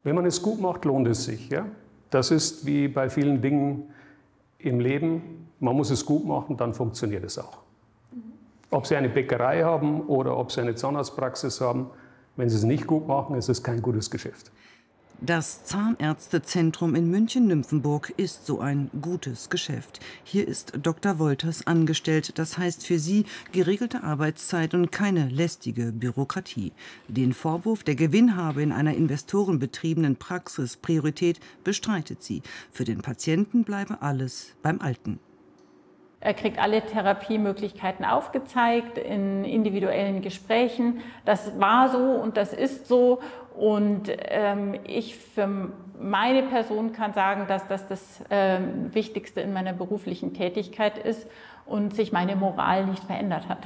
Wenn 0.05 0.15
man 0.15 0.27
es 0.27 0.41
gut 0.43 0.61
macht, 0.61 0.85
lohnt 0.85 1.09
es 1.09 1.25
sich. 1.25 1.49
Ja? 1.49 1.67
Das 2.11 2.31
ist 2.31 2.65
wie 2.67 2.89
bei 2.89 3.11
vielen 3.11 3.41
Dingen 3.41 3.91
im 4.59 4.79
Leben. 4.79 5.49
Man 5.59 5.75
muss 5.75 5.91
es 5.91 6.05
gut 6.05 6.25
machen, 6.25 6.57
dann 6.57 6.75
funktioniert 6.75 7.25
es 7.25 7.39
auch. 7.39 7.59
Ob 8.71 8.87
Sie 8.87 8.97
eine 8.97 9.09
Bäckerei 9.09 9.63
haben 9.63 10.03
oder 10.03 10.37
ob 10.37 10.53
Sie 10.53 10.61
eine 10.61 10.75
Zahnarztpraxis 10.75 11.61
haben, 11.61 11.91
wenn 12.37 12.49
Sie 12.49 12.57
es 12.57 12.65
nicht 12.65 12.87
gut 12.87 13.07
machen, 13.09 13.37
ist 13.37 13.49
es 13.49 13.63
kein 13.63 13.81
gutes 13.81 14.11
Geschäft. 14.11 14.51
Das 15.21 15.65
Zahnärztezentrum 15.65 16.95
in 16.95 17.09
München-Nymphenburg 17.09 18.13
ist 18.17 18.47
so 18.47 18.61
ein 18.61 18.91
gutes 19.01 19.49
Geschäft. 19.49 20.01
Hier 20.25 20.47
ist 20.47 20.73
Dr. 20.83 21.19
Wolters 21.19 21.67
angestellt. 21.67 22.39
Das 22.39 22.59
heißt 22.59 22.85
für 22.85 22.99
sie 22.99 23.25
geregelte 23.53 24.03
Arbeitszeit 24.03 24.75
und 24.75 24.91
keine 24.91 25.29
lästige 25.29 25.93
Bürokratie. 25.93 26.73
Den 27.09 27.33
Vorwurf, 27.33 27.85
der 27.85 27.95
Gewinn 27.95 28.37
habe 28.37 28.63
in 28.63 28.73
einer 28.73 28.95
investorenbetriebenen 28.95 30.17
Praxis 30.17 30.77
Priorität, 30.77 31.39
bestreitet 31.63 32.23
sie. 32.23 32.43
Für 32.73 32.85
den 32.85 33.01
Patienten 33.01 33.63
bleibe 33.65 34.03
alles 34.03 34.57
beim 34.63 34.81
Alten. 34.81 35.21
Er 36.25 36.33
kriegt 36.33 36.59
alle 36.59 36.81
Therapiemöglichkeiten 36.81 38.07
aufgezeigt 38.07 38.97
in 38.97 39.45
individuellen 39.45 40.23
Gesprächen. 40.23 41.01
Das 41.27 41.61
war 41.61 41.91
so 41.91 41.99
und 41.99 42.39
das 42.39 42.55
ist 42.55 42.87
so. 42.87 43.21
Und 43.55 44.11
ähm, 44.29 44.75
ich 44.85 45.17
für 45.17 45.71
meine 45.99 46.43
Person 46.43 46.93
kann 46.93 47.15
sagen, 47.15 47.47
dass 47.47 47.67
das 47.69 47.87
das 47.87 48.25
ähm, 48.31 48.93
Wichtigste 48.95 49.41
in 49.41 49.53
meiner 49.53 49.73
beruflichen 49.73 50.35
Tätigkeit 50.35 50.99
ist 50.99 51.27
und 51.65 51.95
sich 51.95 52.13
meine 52.13 52.35
Moral 52.35 52.87
nicht 52.87 53.05
verändert 53.05 53.49
hat. 53.49 53.61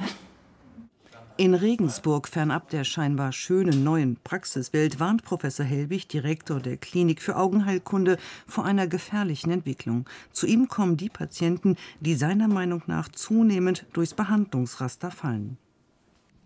In 1.37 1.53
Regensburg, 1.53 2.27
fernab 2.27 2.69
der 2.69 2.83
scheinbar 2.83 3.31
schönen 3.31 3.81
neuen 3.83 4.17
Praxiswelt, 4.25 4.99
warnt 4.99 5.23
Professor 5.23 5.65
Helbig, 5.65 6.09
Direktor 6.09 6.59
der 6.59 6.75
Klinik 6.75 7.21
für 7.21 7.37
Augenheilkunde, 7.37 8.17
vor 8.45 8.65
einer 8.65 8.87
gefährlichen 8.87 9.49
Entwicklung. 9.49 10.05
Zu 10.31 10.47
ihm 10.47 10.67
kommen 10.67 10.97
die 10.97 11.07
Patienten, 11.07 11.77
die 12.01 12.15
seiner 12.15 12.49
Meinung 12.49 12.83
nach 12.87 13.07
zunehmend 13.07 13.85
durchs 13.93 14.13
Behandlungsraster 14.13 15.11
fallen. 15.11 15.57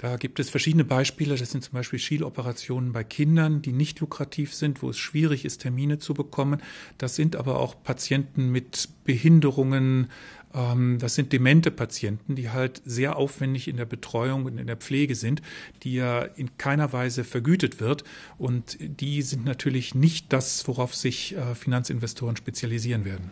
Da 0.03 0.17
gibt 0.17 0.37
es 0.41 0.49
verschiedene 0.49 0.83
Beispiele. 0.83 1.37
Das 1.37 1.51
sind 1.51 1.63
zum 1.63 1.75
Beispiel 1.75 1.97
Schieloperationen 1.97 2.91
bei 2.91 3.05
Kindern, 3.05 3.61
die 3.61 3.71
nicht 3.71 4.01
lukrativ 4.01 4.53
sind, 4.53 4.81
wo 4.81 4.89
es 4.89 4.97
schwierig 4.97 5.45
ist, 5.45 5.61
Termine 5.61 5.97
zu 5.97 6.13
bekommen. 6.13 6.61
Das 6.97 7.15
sind 7.15 7.37
aber 7.37 7.57
auch 7.57 7.81
Patienten 7.81 8.51
mit 8.51 8.89
Behinderungen. 9.05 10.09
Ähm, 10.53 10.97
das 10.99 11.15
sind 11.15 11.31
demente 11.31 11.71
Patienten, 11.71 12.35
die 12.35 12.49
halt 12.49 12.81
sehr 12.83 13.15
aufwendig 13.15 13.69
in 13.69 13.77
der 13.77 13.85
Betreuung 13.85 14.43
und 14.43 14.57
in 14.57 14.67
der 14.67 14.75
Pflege 14.75 15.15
sind, 15.15 15.41
die 15.83 15.93
ja 15.93 16.23
in 16.23 16.57
keiner 16.57 16.91
Weise 16.91 17.23
vergütet 17.23 17.79
wird. 17.79 18.03
Und 18.37 18.77
die 18.81 19.21
sind 19.21 19.45
natürlich 19.45 19.95
nicht 19.95 20.33
das, 20.33 20.67
worauf 20.67 20.93
sich 20.93 21.37
äh, 21.37 21.55
Finanzinvestoren 21.55 22.35
spezialisieren 22.35 23.05
werden. 23.05 23.31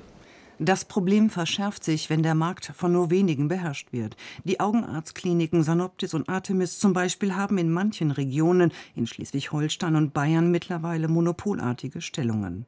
Das 0.64 0.86
Problem 0.86 1.32
verschärft 1.32 1.84
sich, 1.84 2.12
wenn 2.12 2.22
der 2.22 2.36
Markt 2.36 2.68
von 2.76 2.92
nur 2.92 3.10
wenigen 3.10 3.48
beherrscht 3.48 3.92
wird. 3.92 4.16
Die 4.44 4.60
Augenarztkliniken 4.60 5.64
Sanoptis 5.64 6.14
und 6.14 6.30
Artemis 6.30 6.78
zum 6.78 6.94
Beispiel 6.94 7.36
haben 7.36 7.58
in 7.58 7.72
manchen 7.72 8.12
Regionen 8.12 8.72
in 8.96 9.08
Schleswig-Holstein 9.08 9.96
und 9.96 10.14
Bayern 10.14 10.52
mittlerweile 10.52 11.08
monopolartige 11.08 12.00
Stellungen. 12.00 12.68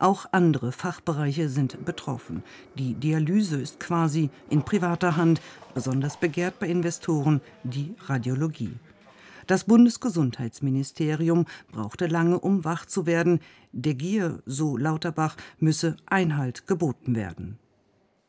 Auch 0.00 0.26
andere 0.32 0.72
Fachbereiche 0.72 1.48
sind 1.48 1.84
betroffen. 1.84 2.42
Die 2.74 2.94
Dialyse 2.94 3.60
ist 3.60 3.78
quasi 3.78 4.30
in 4.50 4.64
privater 4.64 5.16
Hand, 5.16 5.40
besonders 5.74 6.16
begehrt 6.18 6.58
bei 6.58 6.66
Investoren 6.66 7.40
die 7.62 7.94
Radiologie. 8.06 8.74
Das 9.48 9.64
Bundesgesundheitsministerium 9.64 11.46
brauchte 11.72 12.06
lange, 12.06 12.38
um 12.38 12.66
wach 12.66 12.84
zu 12.84 13.06
werden. 13.06 13.40
Der 13.72 13.94
Gier, 13.94 14.42
so 14.44 14.76
Lauterbach, 14.76 15.36
müsse 15.58 15.96
Einhalt 16.04 16.66
geboten 16.66 17.16
werden. 17.16 17.58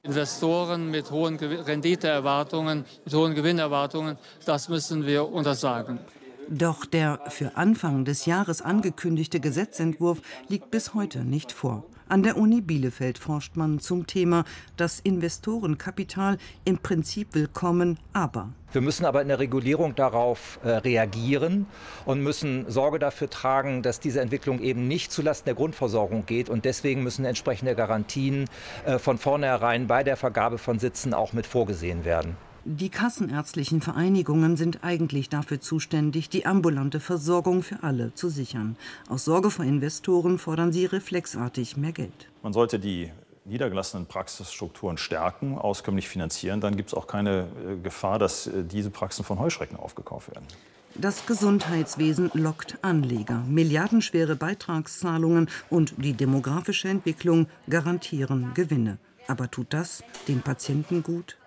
Investoren 0.04 0.90
mit 0.90 1.12
hohen 1.12 1.36
Renditeerwartungen, 1.36 2.86
mit 3.04 3.14
hohen 3.14 3.36
Gewinnerwartungen, 3.36 4.18
das 4.46 4.70
müssen 4.70 5.06
wir 5.06 5.28
untersagen. 5.28 6.00
Doch 6.48 6.86
der 6.86 7.20
für 7.28 7.58
Anfang 7.58 8.06
des 8.06 8.26
Jahres 8.26 8.62
angekündigte 8.62 9.42
Gesetzentwurf 9.42 10.22
liegt 10.48 10.72
bis 10.72 10.94
heute 10.94 11.26
nicht 11.26 11.52
vor. 11.52 11.84
An 12.12 12.24
der 12.24 12.38
Uni 12.38 12.60
Bielefeld 12.60 13.20
forscht 13.20 13.56
man 13.56 13.78
zum 13.78 14.08
Thema 14.08 14.44
das 14.78 15.00
Investorenkapital 15.00 16.40
im 16.66 16.80
Prinzip 16.80 17.36
willkommen, 17.36 18.00
aber 18.14 18.50
wir 18.72 18.82
müssen 18.82 19.06
aber 19.06 19.22
in 19.22 19.28
der 19.28 19.38
Regulierung 19.38 19.94
darauf 19.94 20.60
äh, 20.64 20.70
reagieren 20.70 21.68
und 22.06 22.22
müssen 22.22 22.70
Sorge 22.70 22.98
dafür 22.98 23.30
tragen, 23.30 23.84
dass 23.84 24.00
diese 24.00 24.22
Entwicklung 24.22 24.60
eben 24.60 24.88
nicht 24.88 25.12
zulasten 25.12 25.46
der 25.46 25.56
Grundversorgung 25.56 26.26
geht. 26.26 26.50
Und 26.50 26.66
deswegen 26.66 27.04
müssen 27.04 27.26
entsprechende 27.26 27.76
Garantien 27.76 28.46
äh, 28.86 28.98
von 29.00 29.18
vornherein 29.18 29.88
bei 29.88 30.04
der 30.04 30.18
Vergabe 30.18 30.58
von 30.58 30.78
Sitzen 30.78 31.14
auch 31.14 31.34
mit 31.34 31.48
vorgesehen 31.48 32.06
werden. 32.06 32.38
Die 32.72 32.90
kassenärztlichen 32.90 33.82
Vereinigungen 33.82 34.56
sind 34.56 34.84
eigentlich 34.84 35.28
dafür 35.28 35.60
zuständig, 35.60 36.30
die 36.30 36.46
ambulante 36.46 37.00
Versorgung 37.00 37.64
für 37.64 37.82
alle 37.82 38.14
zu 38.14 38.30
sichern. 38.30 38.78
Aus 39.08 39.26
Sorge 39.26 39.50
vor 39.50 39.66
Investoren 39.66 40.38
fordern 40.38 40.72
sie 40.72 40.86
reflexartig 40.86 41.78
mehr 41.78 41.94
Geld. 41.94 42.30
Man 42.44 42.54
sollte 42.54 42.78
die 42.78 43.12
niedergelassenen 43.46 44.06
Praxisstrukturen 44.06 45.00
stärken, 45.00 45.58
auskömmlich 45.58 46.08
finanzieren. 46.08 46.62
Dann 46.62 46.78
gibt 46.78 46.90
es 46.90 46.94
auch 46.94 47.08
keine 47.08 47.48
äh, 47.68 47.82
Gefahr, 47.82 48.20
dass 48.20 48.46
äh, 48.46 48.64
diese 48.64 48.92
Praxen 48.92 49.26
von 49.26 49.40
Heuschrecken 49.40 49.76
aufgekauft 49.76 50.30
werden. 50.30 50.46
Das 50.94 51.26
Gesundheitswesen 51.26 52.30
lockt 52.36 52.78
Anleger. 52.84 53.44
Milliardenschwere 53.48 54.36
Beitragszahlungen 54.36 55.50
und 55.72 55.96
die 55.98 56.14
demografische 56.14 56.88
Entwicklung 56.88 57.48
garantieren 57.68 58.54
Gewinne. 58.54 59.00
Aber 59.28 59.50
tut 59.50 59.74
das 59.74 60.04
den 60.28 60.44
Patienten 60.44 61.02
gut? 61.02 61.40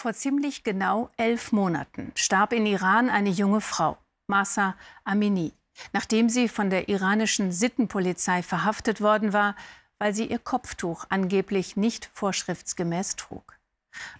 Vor 0.00 0.14
ziemlich 0.14 0.62
genau 0.62 1.10
elf 1.16 1.50
Monaten 1.50 2.12
starb 2.14 2.52
in 2.52 2.66
Iran 2.66 3.10
eine 3.10 3.30
junge 3.30 3.60
Frau, 3.60 3.98
Masa 4.28 4.76
Amini, 5.02 5.52
nachdem 5.92 6.28
sie 6.28 6.48
von 6.48 6.70
der 6.70 6.88
iranischen 6.88 7.50
Sittenpolizei 7.50 8.44
verhaftet 8.44 9.00
worden 9.00 9.32
war, 9.32 9.56
weil 9.98 10.14
sie 10.14 10.26
ihr 10.26 10.38
Kopftuch 10.38 11.06
angeblich 11.08 11.76
nicht 11.76 12.10
vorschriftsgemäß 12.14 13.16
trug. 13.16 13.58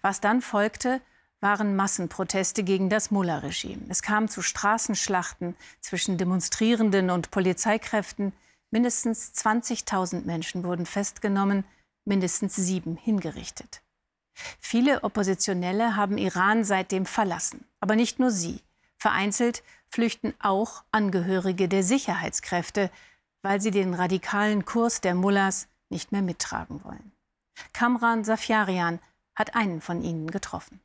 Was 0.03 0.21
dann 0.21 0.43
folgte, 0.43 1.01
waren 1.41 1.77
Massenproteste 1.77 2.65
gegen 2.65 2.91
das 2.91 3.13
Mullah-Regime. 3.13 3.83
Es 3.89 4.03
kam 4.03 4.27
zu 4.27 4.43
Straßenschlachten 4.43 5.55
zwischen 5.81 6.19
Demonstrierenden 6.19 7.11
und 7.11 7.31
Polizeikräften. 7.31 8.33
Mindestens 8.73 9.33
20.000 9.33 10.25
Menschen 10.25 10.65
wurden 10.65 10.87
festgenommen, 10.87 11.65
mindestens 12.05 12.57
sieben 12.57 12.97
hingerichtet. 12.97 13.81
Viele 14.61 15.05
Oppositionelle 15.05 15.97
haben 15.97 16.19
Iran 16.19 16.65
seitdem 16.65 17.07
verlassen. 17.07 17.65
Aber 17.81 17.97
nicht 17.97 18.19
nur 18.19 18.31
sie. 18.31 18.61
Vereinzelt 18.97 19.63
flüchten 19.91 20.35
auch 20.41 20.85
Angehörige 20.91 21.69
der 21.69 21.83
Sicherheitskräfte, 21.83 22.91
weil 23.43 23.61
sie 23.61 23.71
den 23.71 23.95
radikalen 23.95 24.65
Kurs 24.65 25.01
der 25.01 25.15
Mullahs 25.15 25.69
nicht 25.89 26.13
mehr 26.13 26.23
mittragen 26.23 26.83
wollen. 26.85 27.13
Kamran 27.73 28.25
Safiarian 28.25 28.99
hat 29.35 29.55
einen 29.55 29.81
von 29.81 30.03
ihnen 30.03 30.31
getroffen. 30.31 30.81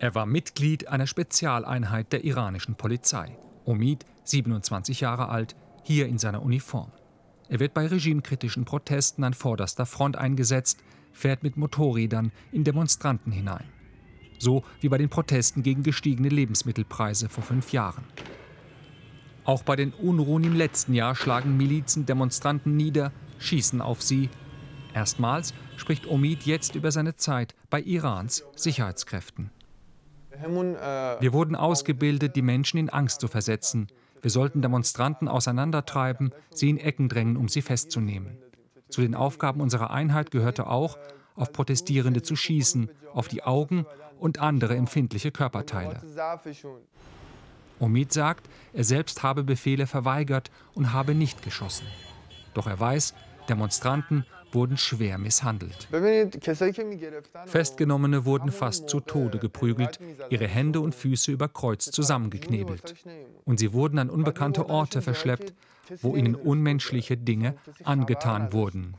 Er 0.00 0.14
war 0.14 0.26
Mitglied 0.26 0.88
einer 0.88 1.06
Spezialeinheit 1.06 2.12
der 2.12 2.24
iranischen 2.24 2.76
Polizei. 2.76 3.36
Omid, 3.64 4.04
27 4.24 5.00
Jahre 5.00 5.28
alt, 5.28 5.56
hier 5.82 6.06
in 6.06 6.18
seiner 6.18 6.42
Uniform. 6.42 6.92
Er 7.48 7.60
wird 7.60 7.74
bei 7.74 7.86
regimekritischen 7.86 8.64
Protesten 8.64 9.24
an 9.24 9.34
vorderster 9.34 9.86
Front 9.86 10.16
eingesetzt, 10.16 10.78
fährt 11.12 11.42
mit 11.42 11.56
Motorrädern 11.56 12.32
in 12.52 12.64
Demonstranten 12.64 13.32
hinein. 13.32 13.64
So 14.38 14.62
wie 14.80 14.88
bei 14.88 14.98
den 14.98 15.08
Protesten 15.08 15.62
gegen 15.62 15.82
gestiegene 15.82 16.28
Lebensmittelpreise 16.28 17.28
vor 17.28 17.42
fünf 17.42 17.72
Jahren. 17.72 18.04
Auch 19.44 19.62
bei 19.62 19.76
den 19.76 19.92
Unruhen 19.92 20.44
im 20.44 20.54
letzten 20.54 20.94
Jahr 20.94 21.14
schlagen 21.14 21.56
Milizen 21.56 22.06
Demonstranten 22.06 22.76
nieder, 22.76 23.12
schießen 23.38 23.80
auf 23.80 24.02
sie. 24.02 24.28
Erstmals 24.94 25.54
spricht 25.76 26.06
Omid 26.06 26.44
jetzt 26.44 26.74
über 26.74 26.92
seine 26.92 27.16
Zeit 27.16 27.54
bei 27.70 27.80
Irans 27.80 28.44
Sicherheitskräften. 28.54 29.50
Wir 30.40 31.32
wurden 31.32 31.56
ausgebildet, 31.56 32.36
die 32.36 32.42
Menschen 32.42 32.78
in 32.78 32.90
Angst 32.90 33.20
zu 33.20 33.28
versetzen. 33.28 33.88
Wir 34.22 34.30
sollten 34.30 34.62
Demonstranten 34.62 35.28
auseinandertreiben, 35.28 36.32
sie 36.50 36.70
in 36.70 36.78
Ecken 36.78 37.08
drängen, 37.08 37.36
um 37.36 37.48
sie 37.48 37.62
festzunehmen. 37.62 38.38
Zu 38.88 39.00
den 39.00 39.14
Aufgaben 39.14 39.60
unserer 39.60 39.90
Einheit 39.90 40.30
gehörte 40.30 40.66
auch, 40.66 40.98
auf 41.34 41.52
Protestierende 41.52 42.22
zu 42.22 42.36
schießen, 42.36 42.90
auf 43.12 43.28
die 43.28 43.42
Augen 43.42 43.86
und 44.18 44.40
andere 44.40 44.76
empfindliche 44.76 45.30
Körperteile. 45.30 46.02
Omid 47.80 48.12
sagt, 48.12 48.48
er 48.72 48.84
selbst 48.84 49.22
habe 49.22 49.44
Befehle 49.44 49.86
verweigert 49.86 50.50
und 50.74 50.92
habe 50.92 51.14
nicht 51.14 51.42
geschossen. 51.42 51.86
Doch 52.54 52.66
er 52.66 52.80
weiß, 52.80 53.14
Demonstranten 53.48 54.24
wurden 54.52 54.76
schwer 54.76 55.18
misshandelt. 55.18 55.88
Festgenommene 57.46 58.24
wurden 58.24 58.50
fast 58.50 58.88
zu 58.88 59.00
Tode 59.00 59.38
geprügelt, 59.38 60.00
ihre 60.30 60.46
Hände 60.46 60.80
und 60.80 60.94
Füße 60.94 61.30
über 61.30 61.48
Kreuz 61.48 61.90
zusammengeknebelt. 61.90 62.94
Und 63.44 63.58
sie 63.58 63.72
wurden 63.72 63.98
an 63.98 64.10
unbekannte 64.10 64.68
Orte 64.68 65.02
verschleppt, 65.02 65.52
wo 66.02 66.16
ihnen 66.16 66.34
unmenschliche 66.34 67.16
Dinge 67.16 67.54
angetan 67.84 68.52
wurden. 68.52 68.94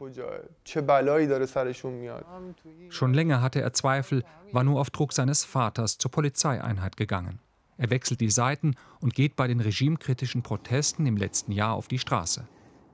Schon 2.89 3.13
länger 3.13 3.41
hatte 3.41 3.62
er 3.62 3.73
Zweifel, 3.73 4.23
war 4.52 4.63
nur 4.63 4.80
auf 4.80 4.89
Druck 4.89 5.13
seines 5.13 5.45
Vaters 5.45 5.97
zur 5.97 6.12
Polizeieinheit 6.12 6.97
gegangen. 6.97 7.39
Er 7.78 7.89
wechselt 7.89 8.19
die 8.19 8.30
Seiten 8.30 8.75
und 8.99 9.13
geht 9.13 9.36
bei 9.36 9.47
den 9.47 9.62
regimekritischen 9.62 10.43
Protesten 10.43 11.06
im 11.06 11.15
letzten 11.15 11.54
Jahr 11.54 11.73
auf 11.73 11.88
die 11.88 11.99
Straße. 11.99 12.45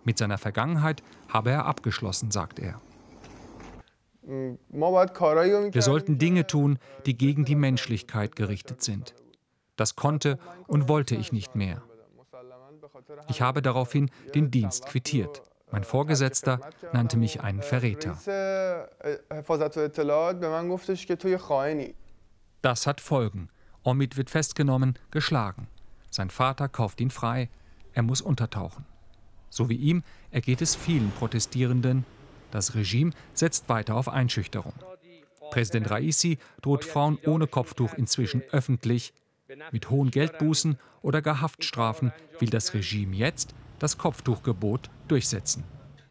Mit 0.04 0.20
seiner 0.20 0.38
Vergangenheit 0.38 1.02
habe 1.28 1.50
er 1.50 1.66
abgeschlossen, 1.66 2.30
sagt 2.30 2.60
er. 2.60 2.80
Wir 4.22 5.82
sollten 5.82 6.18
Dinge 6.18 6.48
tun, 6.48 6.80
die 7.06 7.18
gegen 7.18 7.46
die 7.46 7.56
Menschlichkeit 7.56 8.36
gerichtet 8.36 8.84
sind. 8.84 9.16
Das 9.76 9.96
konnte 9.96 10.40
und 10.68 10.88
wollte 10.88 11.16
ich 11.16 11.32
nicht 11.32 11.56
mehr. 11.56 11.82
Ich 13.28 13.42
habe 13.42 13.62
daraufhin 13.62 14.10
den 14.34 14.52
Dienst 14.52 14.86
quittiert. 14.86 15.42
Mein 15.72 15.84
Vorgesetzter 15.84 16.60
nannte 16.94 17.18
mich 17.18 17.42
einen 17.42 17.62
Verräter. 17.62 18.18
Das 22.62 22.88
hat 22.88 23.02
Folgen. 23.02 23.50
Omid 23.84 24.18
wird 24.18 24.30
festgenommen, 24.30 24.98
geschlagen. 25.12 25.68
Sein 26.10 26.30
Vater 26.30 26.70
kauft 26.70 27.02
ihn 27.02 27.12
frei. 27.12 27.50
Er 27.94 28.04
muss 28.04 28.22
untertauchen. 28.22 28.86
So 29.50 29.70
wie 29.70 29.76
ihm 29.76 30.04
ergeht 30.32 30.62
es 30.62 30.76
vielen 30.76 31.12
Protestierenden. 31.12 32.06
Das 32.52 32.76
Regime 32.76 33.12
setzt 33.34 33.70
weiter 33.70 33.96
auf 33.96 34.08
Einschüchterung. 34.08 34.74
Präsident 35.52 35.90
Raisi 35.90 36.38
droht 36.62 36.86
Frauen 36.86 37.20
ohne 37.26 37.48
Kopftuch 37.48 37.94
inzwischen 37.94 38.42
öffentlich. 38.52 39.14
Mit 39.72 39.90
hohen 39.90 40.12
Geldbußen 40.12 40.78
oder 41.02 41.22
gar 41.22 41.42
Haftstrafen 41.42 42.12
will 42.40 42.50
das 42.50 42.74
Regime 42.74 43.16
jetzt 43.16 43.54
das 43.80 43.98
Kopftuchgebot 43.98 44.90
durchsetzen. 45.08 45.64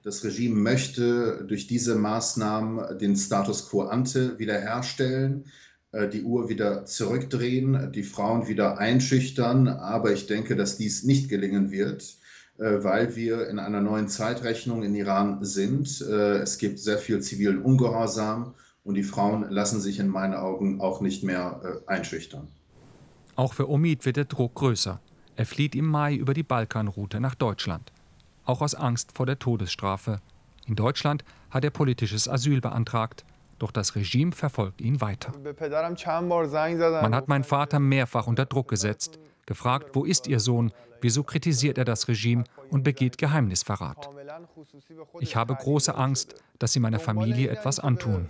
Das 0.03 0.23
Regime 0.23 0.55
möchte 0.55 1.45
durch 1.49 1.67
diese 1.67 1.97
Maßnahmen 1.97 2.99
den 2.99 3.17
Status 3.17 3.69
quo 3.69 3.83
ante 3.83 4.39
wiederherstellen, 4.39 5.47
äh, 5.93 6.09
die 6.09 6.23
Uhr 6.23 6.49
wieder 6.49 6.85
zurückdrehen, 6.85 7.91
die 7.93 8.03
Frauen 8.03 8.47
wieder 8.47 8.79
einschüchtern. 8.79 9.67
Aber 9.67 10.13
ich 10.13 10.27
denke, 10.27 10.57
dass 10.57 10.77
dies 10.77 11.05
nicht 11.05 11.29
gelingen 11.29 11.71
wird. 11.71 12.19
Äh, 12.59 12.85
weil 12.85 13.17
wir 13.17 13.49
in 13.49 13.59
einer 13.59 13.81
neuen 13.81 14.09
Zeitrechnung 14.09 14.85
in 14.85 14.95
Iran 14.95 15.45
sind. 15.45 16.01
Äh, 16.03 16.39
es 16.39 16.59
gibt 16.59 16.79
sehr 16.79 16.99
viel 16.99 17.21
zivilen 17.21 17.61
Ungehorsam 17.61 18.55
und 18.85 18.95
die 18.95 19.03
Frauen 19.03 19.51
lassen 19.51 19.81
sich 19.81 19.99
in 19.99 20.09
meinen 20.09 20.35
Augen 20.35 20.81
auch 20.81 21.01
nicht 21.01 21.25
mehr 21.25 21.83
einschüchtern. 21.87 22.47
Auch 23.37 23.55
für 23.55 23.69
Omid 23.69 24.05
wird 24.07 24.17
der 24.17 24.25
Druck 24.25 24.55
größer. 24.55 25.01
Er 25.37 25.47
flieht 25.47 25.75
im 25.75 25.87
Mai 25.87 26.15
über 26.15 26.35
die 26.35 26.43
Balkanroute 26.43 27.21
nach 27.21 27.35
Deutschland. 27.35 27.93
Auch 28.45 28.61
aus 28.61 28.75
Angst 28.75 29.13
vor 29.13 29.27
der 29.27 29.39
Todesstrafe. 29.39 30.21
In 30.67 30.77
Deutschland 30.77 31.25
hat 31.51 31.65
er 31.65 31.71
politisches 31.71 32.29
Asyl 32.29 32.61
beantragt. 32.61 33.25
Doch 33.59 33.71
das 33.71 33.97
Regime 33.97 34.33
verfolgt 34.33 34.81
ihn 34.81 35.01
weiter. 35.01 35.33
Man 37.03 37.15
hat 37.15 37.29
meinen 37.29 37.45
Vater 37.45 37.79
mehrfach 37.79 38.27
unter 38.27 38.47
Druck 38.47 38.69
gesetzt, 38.69 39.19
gefragt, 39.47 39.91
wo 39.95 40.05
ist 40.05 40.27
Ihr 40.27 40.41
Sohn, 40.41 40.73
Wieso 41.05 41.23
kritisiert 41.23 41.77
er 41.77 41.85
das 41.85 42.09
Regime 42.09 42.45
und 42.71 42.83
begeht 42.83 43.19
Geheimnisverrat? 43.19 44.09
Ich 45.21 45.37
habe 45.37 45.55
große 45.55 45.95
Angst, 45.95 46.35
dass 46.59 46.73
sie 46.73 46.81
meiner 46.81 46.99
Familie 46.99 47.51
etwas 47.51 47.79
antun. 47.79 48.27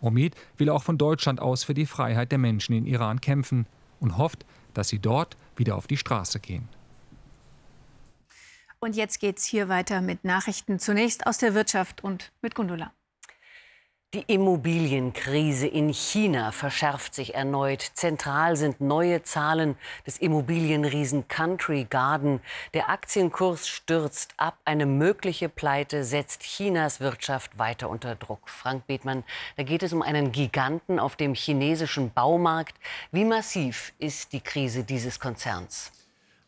Omid 0.00 0.34
will 0.58 0.70
auch 0.70 0.82
von 0.82 0.98
Deutschland 0.98 1.40
aus 1.40 1.64
für 1.64 1.74
die 1.74 1.86
Freiheit 1.86 2.30
der 2.32 2.38
Menschen 2.38 2.74
in 2.74 2.86
Iran 2.86 3.20
kämpfen 3.20 3.66
und 4.00 4.18
hofft, 4.18 4.44
dass 4.74 4.88
sie 4.88 4.98
dort 4.98 5.36
wieder 5.56 5.76
auf 5.76 5.86
die 5.86 5.96
Straße 5.96 6.40
gehen. 6.40 6.68
Und 8.78 8.94
jetzt 8.94 9.20
geht's 9.20 9.44
hier 9.44 9.68
weiter 9.68 10.00
mit 10.00 10.24
Nachrichten. 10.24 10.78
Zunächst 10.78 11.26
aus 11.26 11.38
der 11.38 11.54
Wirtschaft 11.54 12.04
und 12.04 12.30
mit 12.42 12.54
Gundula. 12.54 12.92
Die 14.16 14.32
Immobilienkrise 14.32 15.66
in 15.66 15.92
China 15.92 16.50
verschärft 16.50 17.14
sich 17.14 17.34
erneut. 17.34 17.82
Zentral 17.82 18.56
sind 18.56 18.80
neue 18.80 19.22
Zahlen 19.24 19.76
des 20.06 20.16
Immobilienriesen 20.16 21.28
Country 21.28 21.84
Garden. 21.84 22.40
Der 22.72 22.88
Aktienkurs 22.88 23.68
stürzt 23.68 24.32
ab. 24.38 24.56
Eine 24.64 24.86
mögliche 24.86 25.50
Pleite 25.50 26.02
setzt 26.02 26.44
Chinas 26.44 26.98
Wirtschaft 27.00 27.58
weiter 27.58 27.90
unter 27.90 28.14
Druck. 28.14 28.48
Frank 28.48 28.86
Bethmann, 28.86 29.22
da 29.58 29.64
geht 29.64 29.82
es 29.82 29.92
um 29.92 30.00
einen 30.00 30.32
Giganten 30.32 30.98
auf 30.98 31.16
dem 31.16 31.34
chinesischen 31.34 32.10
Baumarkt. 32.10 32.74
Wie 33.12 33.26
massiv 33.26 33.92
ist 33.98 34.32
die 34.32 34.40
Krise 34.40 34.82
dieses 34.84 35.20
Konzerns? 35.20 35.92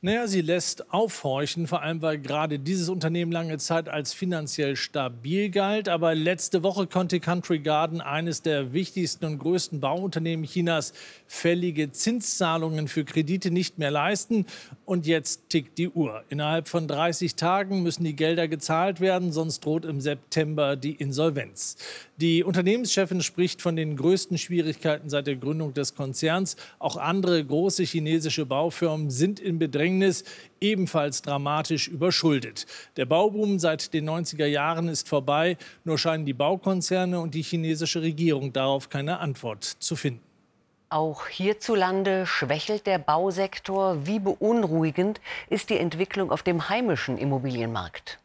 Naja, 0.01 0.29
sie 0.29 0.43
lässt 0.43 0.93
aufhorchen, 0.93 1.67
vor 1.67 1.83
allem 1.83 2.03
weil 2.03 2.21
gerade 2.21 2.61
dieses 2.61 2.89
Unternehmen 2.89 3.33
lange 3.33 3.59
Zeit 3.59 3.89
als 3.89 4.13
finanziell 4.13 4.77
stabil 4.77 5.51
galt. 5.51 5.89
Aber 5.89 6.15
letzte 6.15 6.63
Woche 6.63 6.87
konnte 6.87 7.19
Country 7.19 7.59
Garden, 7.59 8.01
eines 8.01 8.41
der 8.41 8.73
wichtigsten 8.73 9.25
und 9.25 9.39
größten 9.41 9.81
Bauunternehmen 9.81 10.45
Chinas, 10.45 10.93
fällige 11.27 11.91
Zinszahlungen 11.91 12.87
für 12.87 13.05
Kredite 13.05 13.51
nicht 13.51 13.79
mehr 13.79 13.91
leisten. 13.91 14.47
Und 14.85 15.09
jetzt 15.09 15.49
tickt 15.49 15.79
die 15.79 15.89
Uhr. 15.89 16.23
Innerhalb 16.29 16.69
von 16.69 16.87
30 16.87 17.35
Tagen 17.35 17.83
müssen 17.83 18.05
die 18.05 18.15
Gelder 18.15 18.47
gezahlt 18.47 19.01
werden, 19.01 19.33
sonst 19.33 19.65
droht 19.65 19.85
im 19.85 20.01
September 20.01 20.77
die 20.77 20.93
Insolvenz. 20.93 21.77
Die 22.21 22.45
Unternehmenschefin 22.45 23.21
spricht 23.21 23.63
von 23.63 23.75
den 23.75 23.97
größten 23.97 24.39
Schwierigkeiten 24.39 25.09
seit 25.09 25.27
der 25.27 25.37
Gründung 25.37 25.75
des 25.75 25.97
Konzerns. 25.97 26.57
Auch 26.79 26.97
andere 26.97 27.45
große 27.45 27.83
chinesische 27.83 28.47
Baufirmen 28.47 29.11
sind 29.11 29.41
in 29.41 29.59
Bedrängnis, 29.59 29.88
ebenfalls 30.61 31.23
dramatisch 31.23 31.89
überschuldet. 31.89 32.67
Der 32.97 33.07
Bauboom 33.07 33.59
seit 33.59 33.95
den 33.95 34.09
90er 34.09 34.47
Jahren 34.47 34.89
ist 34.89 35.09
vorbei, 35.09 35.57
nur 35.85 35.99
scheinen 35.99 36.27
die 36.27 36.35
Baukonzerne 36.35 37.21
und 37.21 37.35
die 37.35 37.43
chinesische 37.43 38.03
Regierung 38.03 38.53
darauf 38.53 38.89
keine 38.89 39.19
Antwort 39.19 39.65
zu 39.65 39.97
finden. 39.97 40.21
Auch 40.91 41.27
hierzulande 41.27 42.25
schwächelt 42.25 42.87
der 42.87 42.99
Bausektor. 42.99 44.07
Wie 44.07 44.21
beunruhigend 44.21 45.21
ist 45.51 45.69
die 45.69 45.77
Entwicklung 45.77 46.31
auf 46.31 46.43
dem 46.43 46.71
heimischen 46.71 47.19
Immobilienmarkt? 47.19 48.19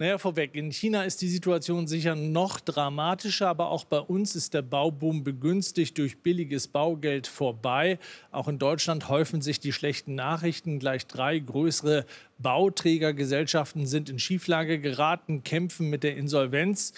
Naja, 0.00 0.16
vorweg, 0.16 0.54
in 0.54 0.70
China 0.70 1.02
ist 1.02 1.22
die 1.22 1.28
Situation 1.28 1.88
sicher 1.88 2.14
noch 2.14 2.60
dramatischer, 2.60 3.48
aber 3.48 3.70
auch 3.70 3.84
bei 3.84 3.98
uns 3.98 4.36
ist 4.36 4.54
der 4.54 4.62
Bauboom 4.62 5.24
begünstigt 5.24 5.98
durch 5.98 6.18
billiges 6.18 6.68
Baugeld 6.68 7.26
vorbei. 7.26 7.98
Auch 8.30 8.46
in 8.46 8.60
Deutschland 8.60 9.08
häufen 9.08 9.42
sich 9.42 9.58
die 9.58 9.72
schlechten 9.72 10.14
Nachrichten. 10.14 10.78
Gleich 10.78 11.08
drei 11.08 11.40
größere 11.40 12.06
Bauträgergesellschaften 12.38 13.88
sind 13.88 14.08
in 14.08 14.20
Schieflage 14.20 14.78
geraten, 14.78 15.42
kämpfen 15.42 15.90
mit 15.90 16.04
der 16.04 16.16
Insolvenz. 16.16 16.92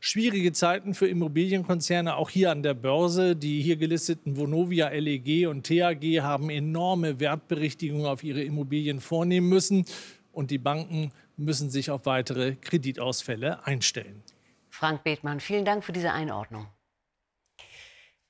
Schwierige 0.00 0.52
Zeiten 0.52 0.94
für 0.94 1.08
Immobilienkonzerne, 1.08 2.16
auch 2.16 2.30
hier 2.30 2.50
an 2.52 2.62
der 2.62 2.74
Börse. 2.74 3.36
Die 3.36 3.60
hier 3.60 3.76
gelisteten 3.76 4.38
Vonovia, 4.38 4.88
LEG 4.88 5.46
und 5.48 5.66
TAG 5.66 6.02
haben 6.22 6.48
enorme 6.48 7.20
Wertberichtigungen 7.20 8.06
auf 8.06 8.24
ihre 8.24 8.42
Immobilien 8.42 9.00
vornehmen 9.00 9.48
müssen. 9.50 9.84
Und 10.36 10.50
die 10.50 10.58
Banken 10.58 11.12
müssen 11.38 11.70
sich 11.70 11.90
auf 11.90 12.04
weitere 12.04 12.56
Kreditausfälle 12.56 13.66
einstellen. 13.66 14.22
Frank 14.68 15.02
Bethmann, 15.02 15.40
vielen 15.40 15.64
Dank 15.64 15.82
für 15.82 15.92
diese 15.92 16.12
Einordnung. 16.12 16.66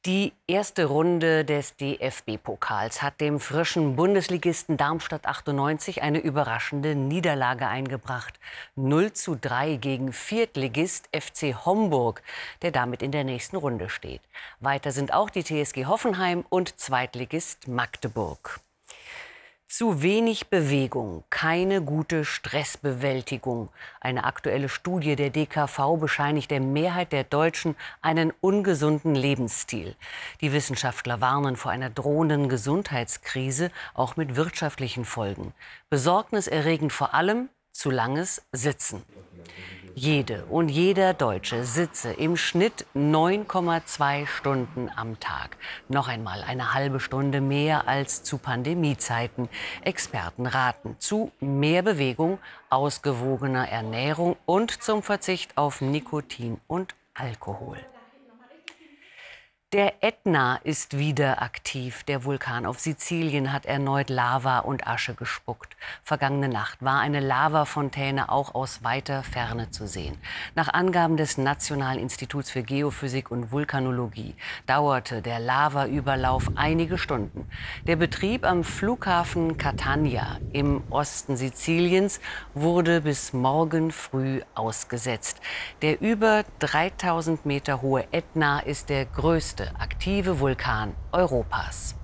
Die 0.04 0.32
erste 0.46 0.84
Runde 0.84 1.44
des 1.44 1.74
DFB-Pokals 1.74 3.02
hat 3.02 3.20
dem 3.20 3.40
frischen 3.40 3.96
Bundesligisten 3.96 4.76
Darmstadt 4.76 5.26
98 5.26 6.00
eine 6.02 6.20
überraschende 6.20 6.94
Niederlage 6.94 7.66
eingebracht. 7.66 8.38
0 8.76 9.12
zu 9.12 9.34
3 9.34 9.74
gegen 9.74 10.12
Viertligist 10.12 11.08
FC 11.12 11.66
Homburg, 11.66 12.22
der 12.62 12.70
damit 12.70 13.02
in 13.02 13.10
der 13.10 13.24
nächsten 13.24 13.56
Runde 13.56 13.88
steht. 13.88 14.22
Weiter 14.60 14.92
sind 14.92 15.12
auch 15.12 15.28
die 15.28 15.42
TSG 15.42 15.86
Hoffenheim 15.86 16.44
und 16.50 16.78
Zweitligist 16.78 17.66
Magdeburg. 17.66 18.60
Zu 19.68 20.00
wenig 20.00 20.46
Bewegung, 20.46 21.24
keine 21.28 21.82
gute 21.82 22.24
Stressbewältigung. 22.24 23.68
Eine 24.00 24.22
aktuelle 24.22 24.68
Studie 24.68 25.16
der 25.16 25.30
DKV 25.30 25.98
bescheinigt 25.98 26.52
der 26.52 26.60
Mehrheit 26.60 27.10
der 27.10 27.24
Deutschen 27.24 27.74
einen 28.00 28.32
ungesunden 28.40 29.16
Lebensstil. 29.16 29.96
Die 30.40 30.52
Wissenschaftler 30.52 31.20
warnen 31.20 31.56
vor 31.56 31.72
einer 31.72 31.90
drohenden 31.90 32.48
Gesundheitskrise, 32.48 33.72
auch 33.92 34.16
mit 34.16 34.36
wirtschaftlichen 34.36 35.04
Folgen. 35.04 35.52
Besorgniserregend 35.90 36.92
vor 36.92 37.12
allem 37.12 37.48
zu 37.72 37.90
langes 37.90 38.42
Sitzen. 38.52 39.02
Jede 39.98 40.44
und 40.50 40.68
jeder 40.68 41.14
Deutsche 41.14 41.64
sitze 41.64 42.12
im 42.12 42.36
Schnitt 42.36 42.84
9,2 42.94 44.26
Stunden 44.26 44.90
am 44.94 45.18
Tag. 45.20 45.56
Noch 45.88 46.06
einmal 46.06 46.42
eine 46.42 46.74
halbe 46.74 47.00
Stunde 47.00 47.40
mehr 47.40 47.88
als 47.88 48.22
zu 48.22 48.36
Pandemiezeiten. 48.36 49.48
Experten 49.80 50.44
raten 50.44 50.96
zu 50.98 51.32
mehr 51.40 51.80
Bewegung, 51.80 52.38
ausgewogener 52.68 53.70
Ernährung 53.70 54.36
und 54.44 54.82
zum 54.82 55.02
Verzicht 55.02 55.56
auf 55.56 55.80
Nikotin 55.80 56.60
und 56.66 56.94
Alkohol. 57.14 57.78
Der 59.72 60.04
Ätna 60.04 60.60
ist 60.62 60.96
wieder 60.96 61.42
aktiv. 61.42 62.04
Der 62.04 62.22
Vulkan 62.22 62.66
auf 62.66 62.78
Sizilien 62.78 63.52
hat 63.52 63.66
erneut 63.66 64.10
Lava 64.10 64.60
und 64.60 64.86
Asche 64.86 65.14
gespuckt. 65.14 65.76
Vergangene 66.04 66.48
Nacht 66.48 66.84
war 66.84 67.00
eine 67.00 67.18
Lavafontäne 67.18 68.30
auch 68.30 68.54
aus 68.54 68.84
weiter 68.84 69.24
Ferne 69.24 69.72
zu 69.72 69.88
sehen. 69.88 70.16
Nach 70.54 70.72
Angaben 70.72 71.16
des 71.16 71.36
Nationalen 71.36 71.98
Instituts 71.98 72.48
für 72.48 72.62
Geophysik 72.62 73.32
und 73.32 73.50
Vulkanologie 73.50 74.36
dauerte 74.66 75.20
der 75.20 75.40
Lavaüberlauf 75.40 76.52
einige 76.54 76.96
Stunden. 76.96 77.50
Der 77.88 77.96
Betrieb 77.96 78.46
am 78.46 78.62
Flughafen 78.62 79.58
Catania 79.58 80.38
im 80.52 80.84
Osten 80.90 81.36
Siziliens 81.36 82.20
wurde 82.54 83.00
bis 83.00 83.32
morgen 83.32 83.90
früh 83.90 84.42
ausgesetzt. 84.54 85.40
Der 85.82 86.00
über 86.00 86.44
3000 86.60 87.44
Meter 87.44 87.82
hohe 87.82 88.06
Ätna 88.12 88.60
ist 88.60 88.90
der 88.90 89.06
größte 89.06 89.65
aktive 89.74 90.40
Vulkan 90.40 90.94
Europas. 91.12 91.94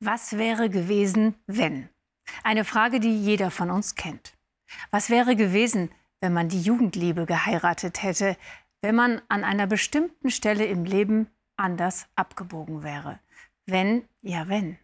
Was 0.00 0.36
wäre 0.36 0.68
gewesen, 0.68 1.34
wenn? 1.46 1.88
Eine 2.42 2.64
Frage, 2.64 3.00
die 3.00 3.16
jeder 3.16 3.50
von 3.50 3.70
uns 3.70 3.94
kennt. 3.94 4.34
Was 4.90 5.10
wäre 5.10 5.36
gewesen, 5.36 5.90
wenn 6.20 6.32
man 6.32 6.48
die 6.48 6.60
Jugendliebe 6.60 7.26
geheiratet 7.26 8.02
hätte, 8.02 8.36
wenn 8.80 8.94
man 8.94 9.22
an 9.28 9.44
einer 9.44 9.66
bestimmten 9.66 10.30
Stelle 10.30 10.64
im 10.64 10.84
Leben 10.84 11.28
anders 11.56 12.06
abgebogen 12.16 12.82
wäre? 12.82 13.20
Wenn, 13.66 14.04
ja, 14.22 14.48
wenn. 14.48 14.78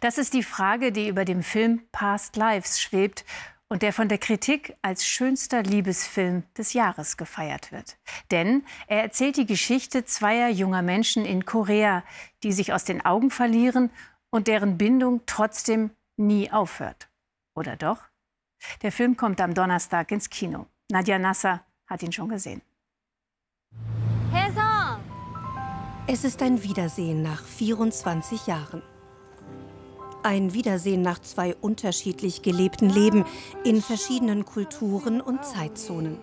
Das 0.00 0.18
ist 0.18 0.34
die 0.34 0.42
Frage, 0.42 0.92
die 0.92 1.08
über 1.08 1.24
dem 1.24 1.42
Film 1.42 1.82
Past 1.92 2.36
Lives 2.36 2.80
schwebt 2.80 3.24
und 3.68 3.82
der 3.82 3.92
von 3.92 4.08
der 4.08 4.18
Kritik 4.18 4.76
als 4.82 5.06
schönster 5.06 5.62
Liebesfilm 5.62 6.44
des 6.56 6.72
Jahres 6.72 7.16
gefeiert 7.16 7.70
wird. 7.70 7.98
Denn 8.30 8.64
er 8.86 9.02
erzählt 9.02 9.36
die 9.36 9.46
Geschichte 9.46 10.04
zweier 10.04 10.48
junger 10.48 10.82
Menschen 10.82 11.24
in 11.24 11.44
Korea, 11.44 12.02
die 12.42 12.52
sich 12.52 12.72
aus 12.72 12.84
den 12.84 13.04
Augen 13.04 13.30
verlieren 13.30 13.90
und 14.30 14.48
deren 14.48 14.78
Bindung 14.78 15.22
trotzdem 15.26 15.90
nie 16.16 16.50
aufhört. 16.50 17.08
Oder 17.54 17.76
doch? 17.76 18.02
Der 18.82 18.92
Film 18.92 19.16
kommt 19.16 19.40
am 19.40 19.54
Donnerstag 19.54 20.10
ins 20.10 20.30
Kino. 20.30 20.66
Nadja 20.90 21.18
Nasser 21.18 21.64
hat 21.86 22.02
ihn 22.02 22.12
schon 22.12 22.28
gesehen. 22.28 22.62
Es 26.10 26.24
ist 26.24 26.40
ein 26.40 26.62
Wiedersehen 26.62 27.20
nach 27.22 27.44
24 27.44 28.46
Jahren. 28.46 28.82
Ein 30.28 30.52
Wiedersehen 30.52 31.00
nach 31.00 31.20
zwei 31.20 31.56
unterschiedlich 31.62 32.42
gelebten 32.42 32.90
Leben 32.90 33.24
in 33.64 33.80
verschiedenen 33.80 34.44
Kulturen 34.44 35.22
und 35.22 35.42
Zeitzonen. 35.42 36.18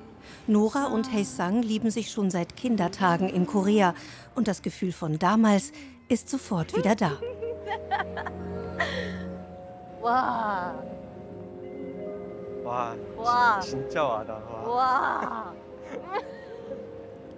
Nora 0.45 0.93
und 0.93 1.11
Hae-sang 1.11 1.63
lieben 1.63 1.89
sich 1.89 2.11
schon 2.11 2.29
seit 2.29 2.55
Kindertagen 2.55 3.27
in 3.27 3.47
Korea 3.47 3.95
und 4.35 4.47
das 4.47 4.61
Gefühl 4.61 4.91
von 4.91 5.17
damals 5.17 5.71
ist 6.07 6.29
sofort 6.29 6.77
wieder 6.77 6.93
da. 6.95 7.13
Wow. 10.01 10.75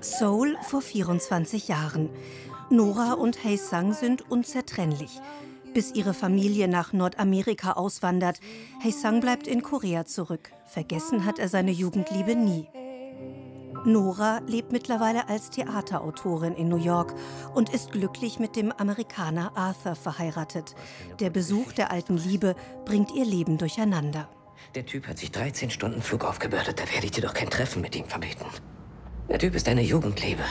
Seoul 0.02 0.58
vor 0.64 0.82
24 0.82 1.70
Jahren. 1.70 2.10
Nora 2.70 3.14
und 3.14 3.42
Hae-sang 3.46 3.94
sind 3.94 4.30
unzertrennlich. 4.30 5.22
Bis 5.74 5.94
ihre 5.94 6.14
Familie 6.14 6.68
nach 6.68 6.94
Nordamerika 6.94 7.74
auswandert. 7.74 8.40
Hae-sang 8.84 9.22
bleibt 9.22 9.48
in 9.48 9.62
Korea 9.62 10.06
zurück. 10.06 10.52
Vergessen 10.66 11.26
hat 11.26 11.40
er 11.40 11.50
seine 11.50 11.72
Jugendliebe 11.72 12.36
nie. 12.36 12.68
Nora 13.86 14.40
lebt 14.48 14.72
mittlerweile 14.72 15.30
als 15.30 15.50
Theaterautorin 15.50 16.56
in 16.56 16.68
New 16.68 16.78
York 16.78 17.14
und 17.54 17.70
ist 17.70 17.92
glücklich 17.92 18.40
mit 18.40 18.56
dem 18.56 18.72
Amerikaner 18.72 19.56
Arthur 19.56 19.96
verheiratet. 19.96 20.76
Der 21.20 21.30
Besuch 21.30 21.72
der 21.72 21.92
alten 21.92 22.18
Liebe 22.18 22.56
bringt 22.86 23.14
ihr 23.14 23.26
Leben 23.26 23.58
durcheinander. 23.58 24.30
Der 24.76 24.86
Typ 24.86 25.08
hat 25.08 25.18
sich 25.18 25.32
13 25.32 25.70
Stunden 25.70 26.02
Flug 26.02 26.26
aufgebürdet. 26.26 26.80
Da 26.80 26.92
werde 26.92 27.06
ich 27.06 27.12
dir 27.12 27.22
doch 27.22 27.34
kein 27.34 27.50
Treffen 27.50 27.82
mit 27.82 27.96
ihm 27.96 28.06
verbieten. 28.06 28.46
Der 29.30 29.40
Typ 29.40 29.56
ist 29.56 29.68
eine 29.68 29.82
Jugendliebe. 29.82 30.44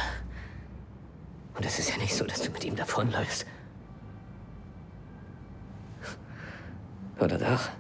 Und 1.57 1.64
es 1.64 1.79
ist 1.79 1.90
ja 1.90 1.96
nicht 1.96 2.14
so, 2.14 2.24
dass 2.24 2.42
du 2.42 2.50
mit 2.50 2.64
ihm 2.64 2.76
davonläufst. 2.76 3.46
Oder 7.18 7.38
doch? 7.38 7.70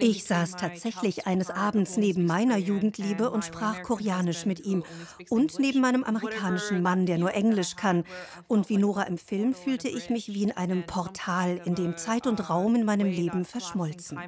Ich 0.00 0.24
saß 0.24 0.52
tatsächlich 0.56 1.26
eines 1.26 1.50
Abends 1.50 1.96
neben 1.96 2.26
meiner 2.26 2.58
Jugendliebe 2.58 3.30
und 3.30 3.42
sprach 3.42 3.82
Koreanisch 3.82 4.44
mit 4.44 4.66
ihm 4.66 4.84
und 5.30 5.58
neben 5.58 5.80
meinem 5.80 6.04
amerikanischen 6.04 6.82
Mann, 6.82 7.06
der 7.06 7.16
nur 7.16 7.32
Englisch 7.32 7.76
kann. 7.76 8.04
Und 8.48 8.68
wie 8.68 8.76
Nora 8.76 9.04
im 9.04 9.16
Film 9.16 9.54
fühlte 9.54 9.88
ich 9.88 10.10
mich 10.10 10.28
wie 10.28 10.42
in 10.42 10.52
einem 10.52 10.84
Portal, 10.84 11.58
in 11.64 11.74
dem 11.74 11.96
Zeit 11.96 12.26
und 12.26 12.50
Raum 12.50 12.74
in 12.74 12.84
meinem 12.84 13.08
Leben 13.08 13.46
verschmolzen. 13.46 14.18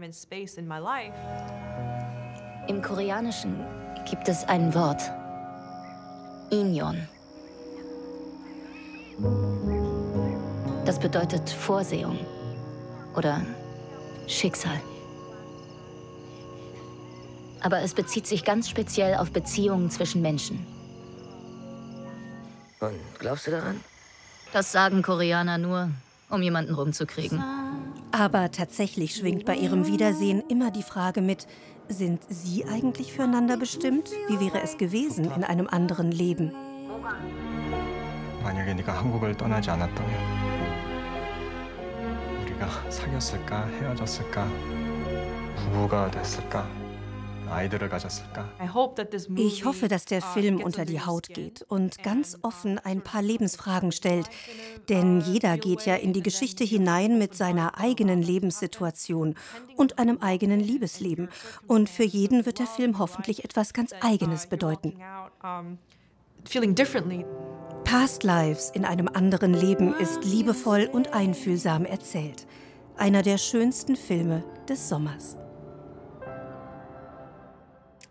Im 2.67 2.81
Koreanischen 2.81 3.61
gibt 4.09 4.29
es 4.29 4.45
ein 4.45 4.75
Wort. 4.75 5.03
Inyon. 6.51 7.07
Das 10.87 10.99
bedeutet 10.99 11.51
Vorsehung 11.51 12.19
oder 13.16 13.42
Schicksal. 14.28 14.80
Aber 17.62 17.82
es 17.82 17.94
bezieht 17.94 18.28
sich 18.28 18.44
ganz 18.44 18.70
speziell 18.70 19.16
auf 19.16 19.32
Beziehungen 19.32 19.90
zwischen 19.90 20.22
Menschen. 20.22 20.66
Und 22.80 22.94
glaubst 23.18 23.48
du 23.48 23.52
daran? 23.52 23.82
Das 24.54 24.72
sagen 24.72 25.02
Koreaner 25.02 25.58
nur, 25.58 25.90
um 26.30 26.42
jemanden 26.42 26.76
rumzukriegen. 26.76 27.44
Aber 28.12 28.52
tatsächlich 28.52 29.16
schwingt 29.16 29.46
bei 29.46 29.56
ihrem 29.56 29.88
Wiedersehen 29.88 30.44
immer 30.48 30.72
die 30.72 30.84
Frage 30.84 31.22
mit, 31.22 31.48
sind 31.88 32.22
sie 32.30 32.66
eigentlich 32.66 33.14
füreinander 33.14 33.58
bestimmt? 33.58 34.10
Wie 34.28 34.40
wäre 34.40 34.62
es 34.62 34.78
gewesen 34.78 35.32
in 35.36 35.44
einem 35.44 35.68
anderen 35.68 36.12
Leben? 36.12 36.52
만약에 38.44 38.76
네가 38.76 38.94
한국을 38.94 39.36
떠나지 39.36 39.72
않았다면 39.72 40.59
우리가 42.60 42.90
사귀었을까 42.90 43.68
헤어졌을까 43.68 44.48
부부가 45.56 46.12
됐을까 46.12 46.68
아이들을 47.50 47.90
가졌을까 47.90 48.50
Ich 49.38 49.66
hoffe, 49.66 49.88
dass 49.88 50.06
der 50.06 50.22
Film 50.22 50.62
unter 50.62 50.86
die 50.86 51.02
Haut 51.02 51.30
geht 51.30 51.64
und 51.68 52.02
ganz 52.04 52.38
offen 52.42 52.80
ein 52.80 53.02
paar 53.02 53.22
Lebensfragen 53.22 53.92
stellt. 53.92 54.30
Denn 54.90 55.22
jeder 55.22 55.58
geht 55.58 55.86
ja 55.86 55.96
in 55.96 56.14
die 56.14 56.24
Geschichte 56.24 56.64
hinein 56.64 57.18
mit 57.18 57.36
seiner 57.36 57.78
eigenen 57.78 58.22
Lebenssituation 58.22 59.36
und 59.78 60.00
einem 60.00 60.18
eigenen 60.20 60.60
Liebesleben. 60.60 61.30
Und 61.68 61.90
für 61.90 62.04
jeden 62.04 62.46
wird 62.46 62.60
der 62.60 62.68
Film 62.68 63.00
hoffentlich 63.00 63.44
etwas 63.44 63.74
ganz 63.74 63.94
Eigenes 64.02 64.48
bedeuten. 64.48 64.96
Past 67.91 68.23
Lives 68.23 68.71
in 68.71 68.85
einem 68.85 69.09
anderen 69.09 69.53
Leben 69.53 69.93
ist 69.99 70.23
liebevoll 70.25 70.89
und 70.93 71.13
einfühlsam 71.13 71.85
erzählt. 71.85 72.47
Einer 72.97 73.23
der 73.23 73.37
schönsten 73.37 73.97
Filme 73.97 74.45
des 74.69 74.89
Sommers. 74.89 75.37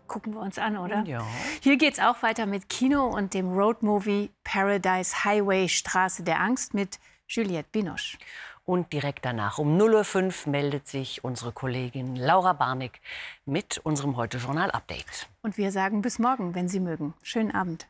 Gucken 0.06 0.34
wir 0.34 0.42
uns 0.42 0.58
an, 0.58 0.76
oder? 0.76 1.02
Ja. 1.04 1.26
Hier 1.62 1.78
geht 1.78 1.94
es 1.94 1.98
auch 1.98 2.22
weiter 2.22 2.44
mit 2.44 2.68
Kino 2.68 3.06
und 3.06 3.32
dem 3.32 3.54
Roadmovie 3.54 4.28
Paradise 4.44 5.24
Highway 5.24 5.66
Straße 5.66 6.24
der 6.24 6.40
Angst 6.40 6.74
mit 6.74 6.98
Juliette 7.26 7.70
Binoche. 7.72 8.18
Und 8.66 8.92
direkt 8.92 9.24
danach 9.24 9.56
um 9.56 9.78
0.05 9.78 10.44
Uhr 10.44 10.52
meldet 10.52 10.88
sich 10.88 11.24
unsere 11.24 11.52
Kollegin 11.52 12.16
Laura 12.16 12.52
Barnick 12.52 13.00
mit 13.46 13.78
unserem 13.78 14.18
Heute-Journal-Update. 14.18 15.30
Und 15.40 15.56
wir 15.56 15.72
sagen 15.72 16.02
bis 16.02 16.18
morgen, 16.18 16.54
wenn 16.54 16.68
Sie 16.68 16.80
mögen. 16.80 17.14
Schönen 17.22 17.50
Abend. 17.50 17.88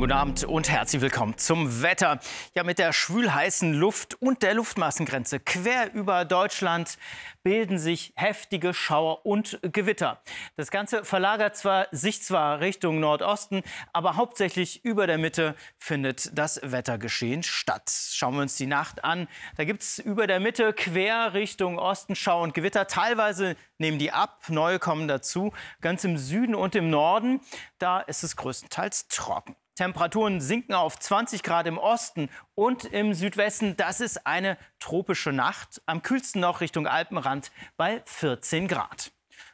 Schönen 0.00 0.08
guten 0.12 0.18
Abend 0.18 0.44
und 0.44 0.70
herzlich 0.70 1.02
willkommen 1.02 1.36
zum 1.36 1.82
Wetter. 1.82 2.20
Ja, 2.54 2.64
mit 2.64 2.78
der 2.78 2.94
schwülheißen 2.94 3.74
Luft 3.74 4.14
und 4.22 4.42
der 4.42 4.54
Luftmassengrenze 4.54 5.40
quer 5.40 5.92
über 5.92 6.24
Deutschland 6.24 6.96
bilden 7.42 7.78
sich 7.78 8.14
heftige 8.16 8.72
Schauer 8.72 9.26
und 9.26 9.60
Gewitter. 9.60 10.22
Das 10.56 10.70
Ganze 10.70 11.04
verlagert 11.04 11.54
zwar, 11.58 11.86
sich 11.90 12.22
zwar 12.22 12.60
Richtung 12.60 12.98
Nordosten, 12.98 13.62
aber 13.92 14.16
hauptsächlich 14.16 14.86
über 14.86 15.06
der 15.06 15.18
Mitte 15.18 15.54
findet 15.76 16.30
das 16.32 16.62
Wettergeschehen 16.62 17.42
statt. 17.42 17.92
Schauen 18.10 18.36
wir 18.36 18.40
uns 18.40 18.56
die 18.56 18.66
Nacht 18.66 19.04
an. 19.04 19.28
Da 19.58 19.64
gibt 19.64 19.82
es 19.82 19.98
über 19.98 20.26
der 20.26 20.40
Mitte 20.40 20.72
quer 20.72 21.34
Richtung 21.34 21.78
Osten 21.78 22.16
Schauer 22.16 22.44
und 22.44 22.54
Gewitter. 22.54 22.86
Teilweise 22.86 23.54
nehmen 23.76 23.98
die 23.98 24.12
ab, 24.12 24.44
neue 24.48 24.78
kommen 24.78 25.08
dazu. 25.08 25.52
Ganz 25.82 26.04
im 26.04 26.16
Süden 26.16 26.54
und 26.54 26.74
im 26.74 26.88
Norden, 26.88 27.42
da 27.78 28.00
ist 28.00 28.22
es 28.22 28.36
größtenteils 28.36 29.08
trocken. 29.08 29.56
Temperaturen 29.74 30.40
sinken 30.40 30.74
auf 30.74 30.98
20 30.98 31.42
Grad 31.42 31.66
im 31.66 31.78
Osten 31.78 32.28
und 32.54 32.84
im 32.84 33.14
Südwesten. 33.14 33.76
Das 33.76 34.00
ist 34.00 34.26
eine 34.26 34.58
tropische 34.78 35.32
Nacht. 35.32 35.80
Am 35.86 36.02
kühlsten 36.02 36.40
noch 36.40 36.60
Richtung 36.60 36.86
Alpenrand 36.86 37.50
bei 37.76 38.02
14 38.04 38.68
Grad. 38.68 39.12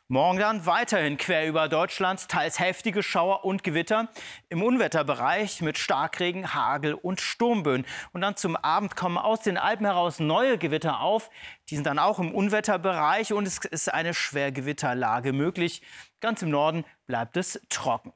Morgen 0.09 0.39
dann 0.39 0.67
weiterhin 0.67 1.17
quer 1.17 1.49
über 1.49 1.69
Deutschland, 1.69 2.29
teils 2.29 2.61
heftige 2.61 3.03
Schauer 3.03 3.45
und 3.45 3.65
Gewitter. 3.65 4.07
Im 4.49 4.63
Unwetterbereich 4.63 5.63
mit 5.63 5.79
Starkregen, 5.79 6.55
Hagel 6.55 6.95
und 6.95 7.21
Sturmböen. 7.21 7.85
Und 8.13 8.21
dann 8.21 8.37
zum 8.37 8.55
Abend 8.55 8.95
kommen 8.95 9.19
aus 9.19 9.41
den 9.41 9.59
Alpen 9.59 9.85
heraus 9.85 10.21
neue 10.21 10.59
Gewitter 10.59 11.01
auf. 11.01 11.29
Die 11.71 11.75
sind 11.75 11.89
dann 11.89 11.99
auch 11.99 12.21
im 12.21 12.33
Unwetterbereich 12.33 13.33
und 13.33 13.49
es 13.49 13.59
ist 13.59 13.93
eine 13.93 14.15
Schwergewitterlage 14.15 15.33
möglich. 15.33 15.83
Ganz 16.21 16.41
im 16.41 16.51
Norden 16.51 16.85
bleibt 17.09 17.37
es 17.37 17.61
trocken. 17.69 18.13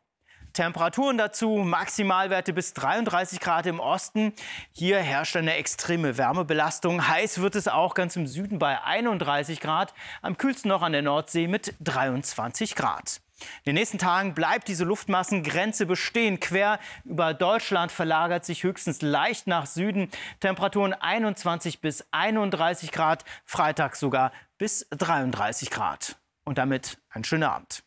Temperaturen 0.53 1.17
dazu, 1.17 1.57
Maximalwerte 1.65 2.53
bis 2.53 2.75
33 2.75 3.41
Grad 3.41 3.67
im 3.67 3.79
Osten. 3.79 4.33
Hier 4.73 4.99
herrscht 4.99 5.37
eine 5.37 5.55
extreme 5.55 6.19
Wärmebelastung. 6.19 7.07
Heiß 7.07 7.41
wird 7.41 7.55
es 7.55 7.69
auch 7.69 7.95
ganz 7.95 8.17
im 8.17 8.27
Süden 8.27 8.59
bei 8.59 8.83
31 8.83 9.61
Grad. 9.61 9.95
Am 10.23 10.37
kühlsten 10.37 10.69
noch 10.69 10.83
an 10.83 10.93
der 10.93 11.03
Nordsee 11.03 11.47
mit 11.47 11.75
23 11.81 12.75
Grad. 12.75 13.21
In 13.65 13.71
den 13.71 13.75
nächsten 13.77 13.99
Tagen 13.99 14.35
bleibt 14.35 14.69
diese 14.69 14.85
Luftmassengrenze 14.85 15.87
bestehen. 15.87 16.41
Quer 16.41 16.79
über 17.05 17.33
Deutschland 17.33 17.93
verlagert 17.93 18.45
sich 18.45 18.65
höchstens 18.65 19.03
leicht 19.03 19.47
nach 19.47 19.67
Süden. 19.67 20.11
Temperaturen 20.41 20.93
21 20.93 21.81
bis 21.81 22.05
31 22.11 22.93
Grad, 22.93 23.25
Freitag 23.45 23.97
sogar 23.97 24.33
bis 24.59 24.87
33 24.91 25.71
Grad. 25.71 26.17
Und 26.45 26.59
damit 26.59 26.99
einen 27.11 27.25
schönen 27.25 27.45
Abend. 27.45 27.83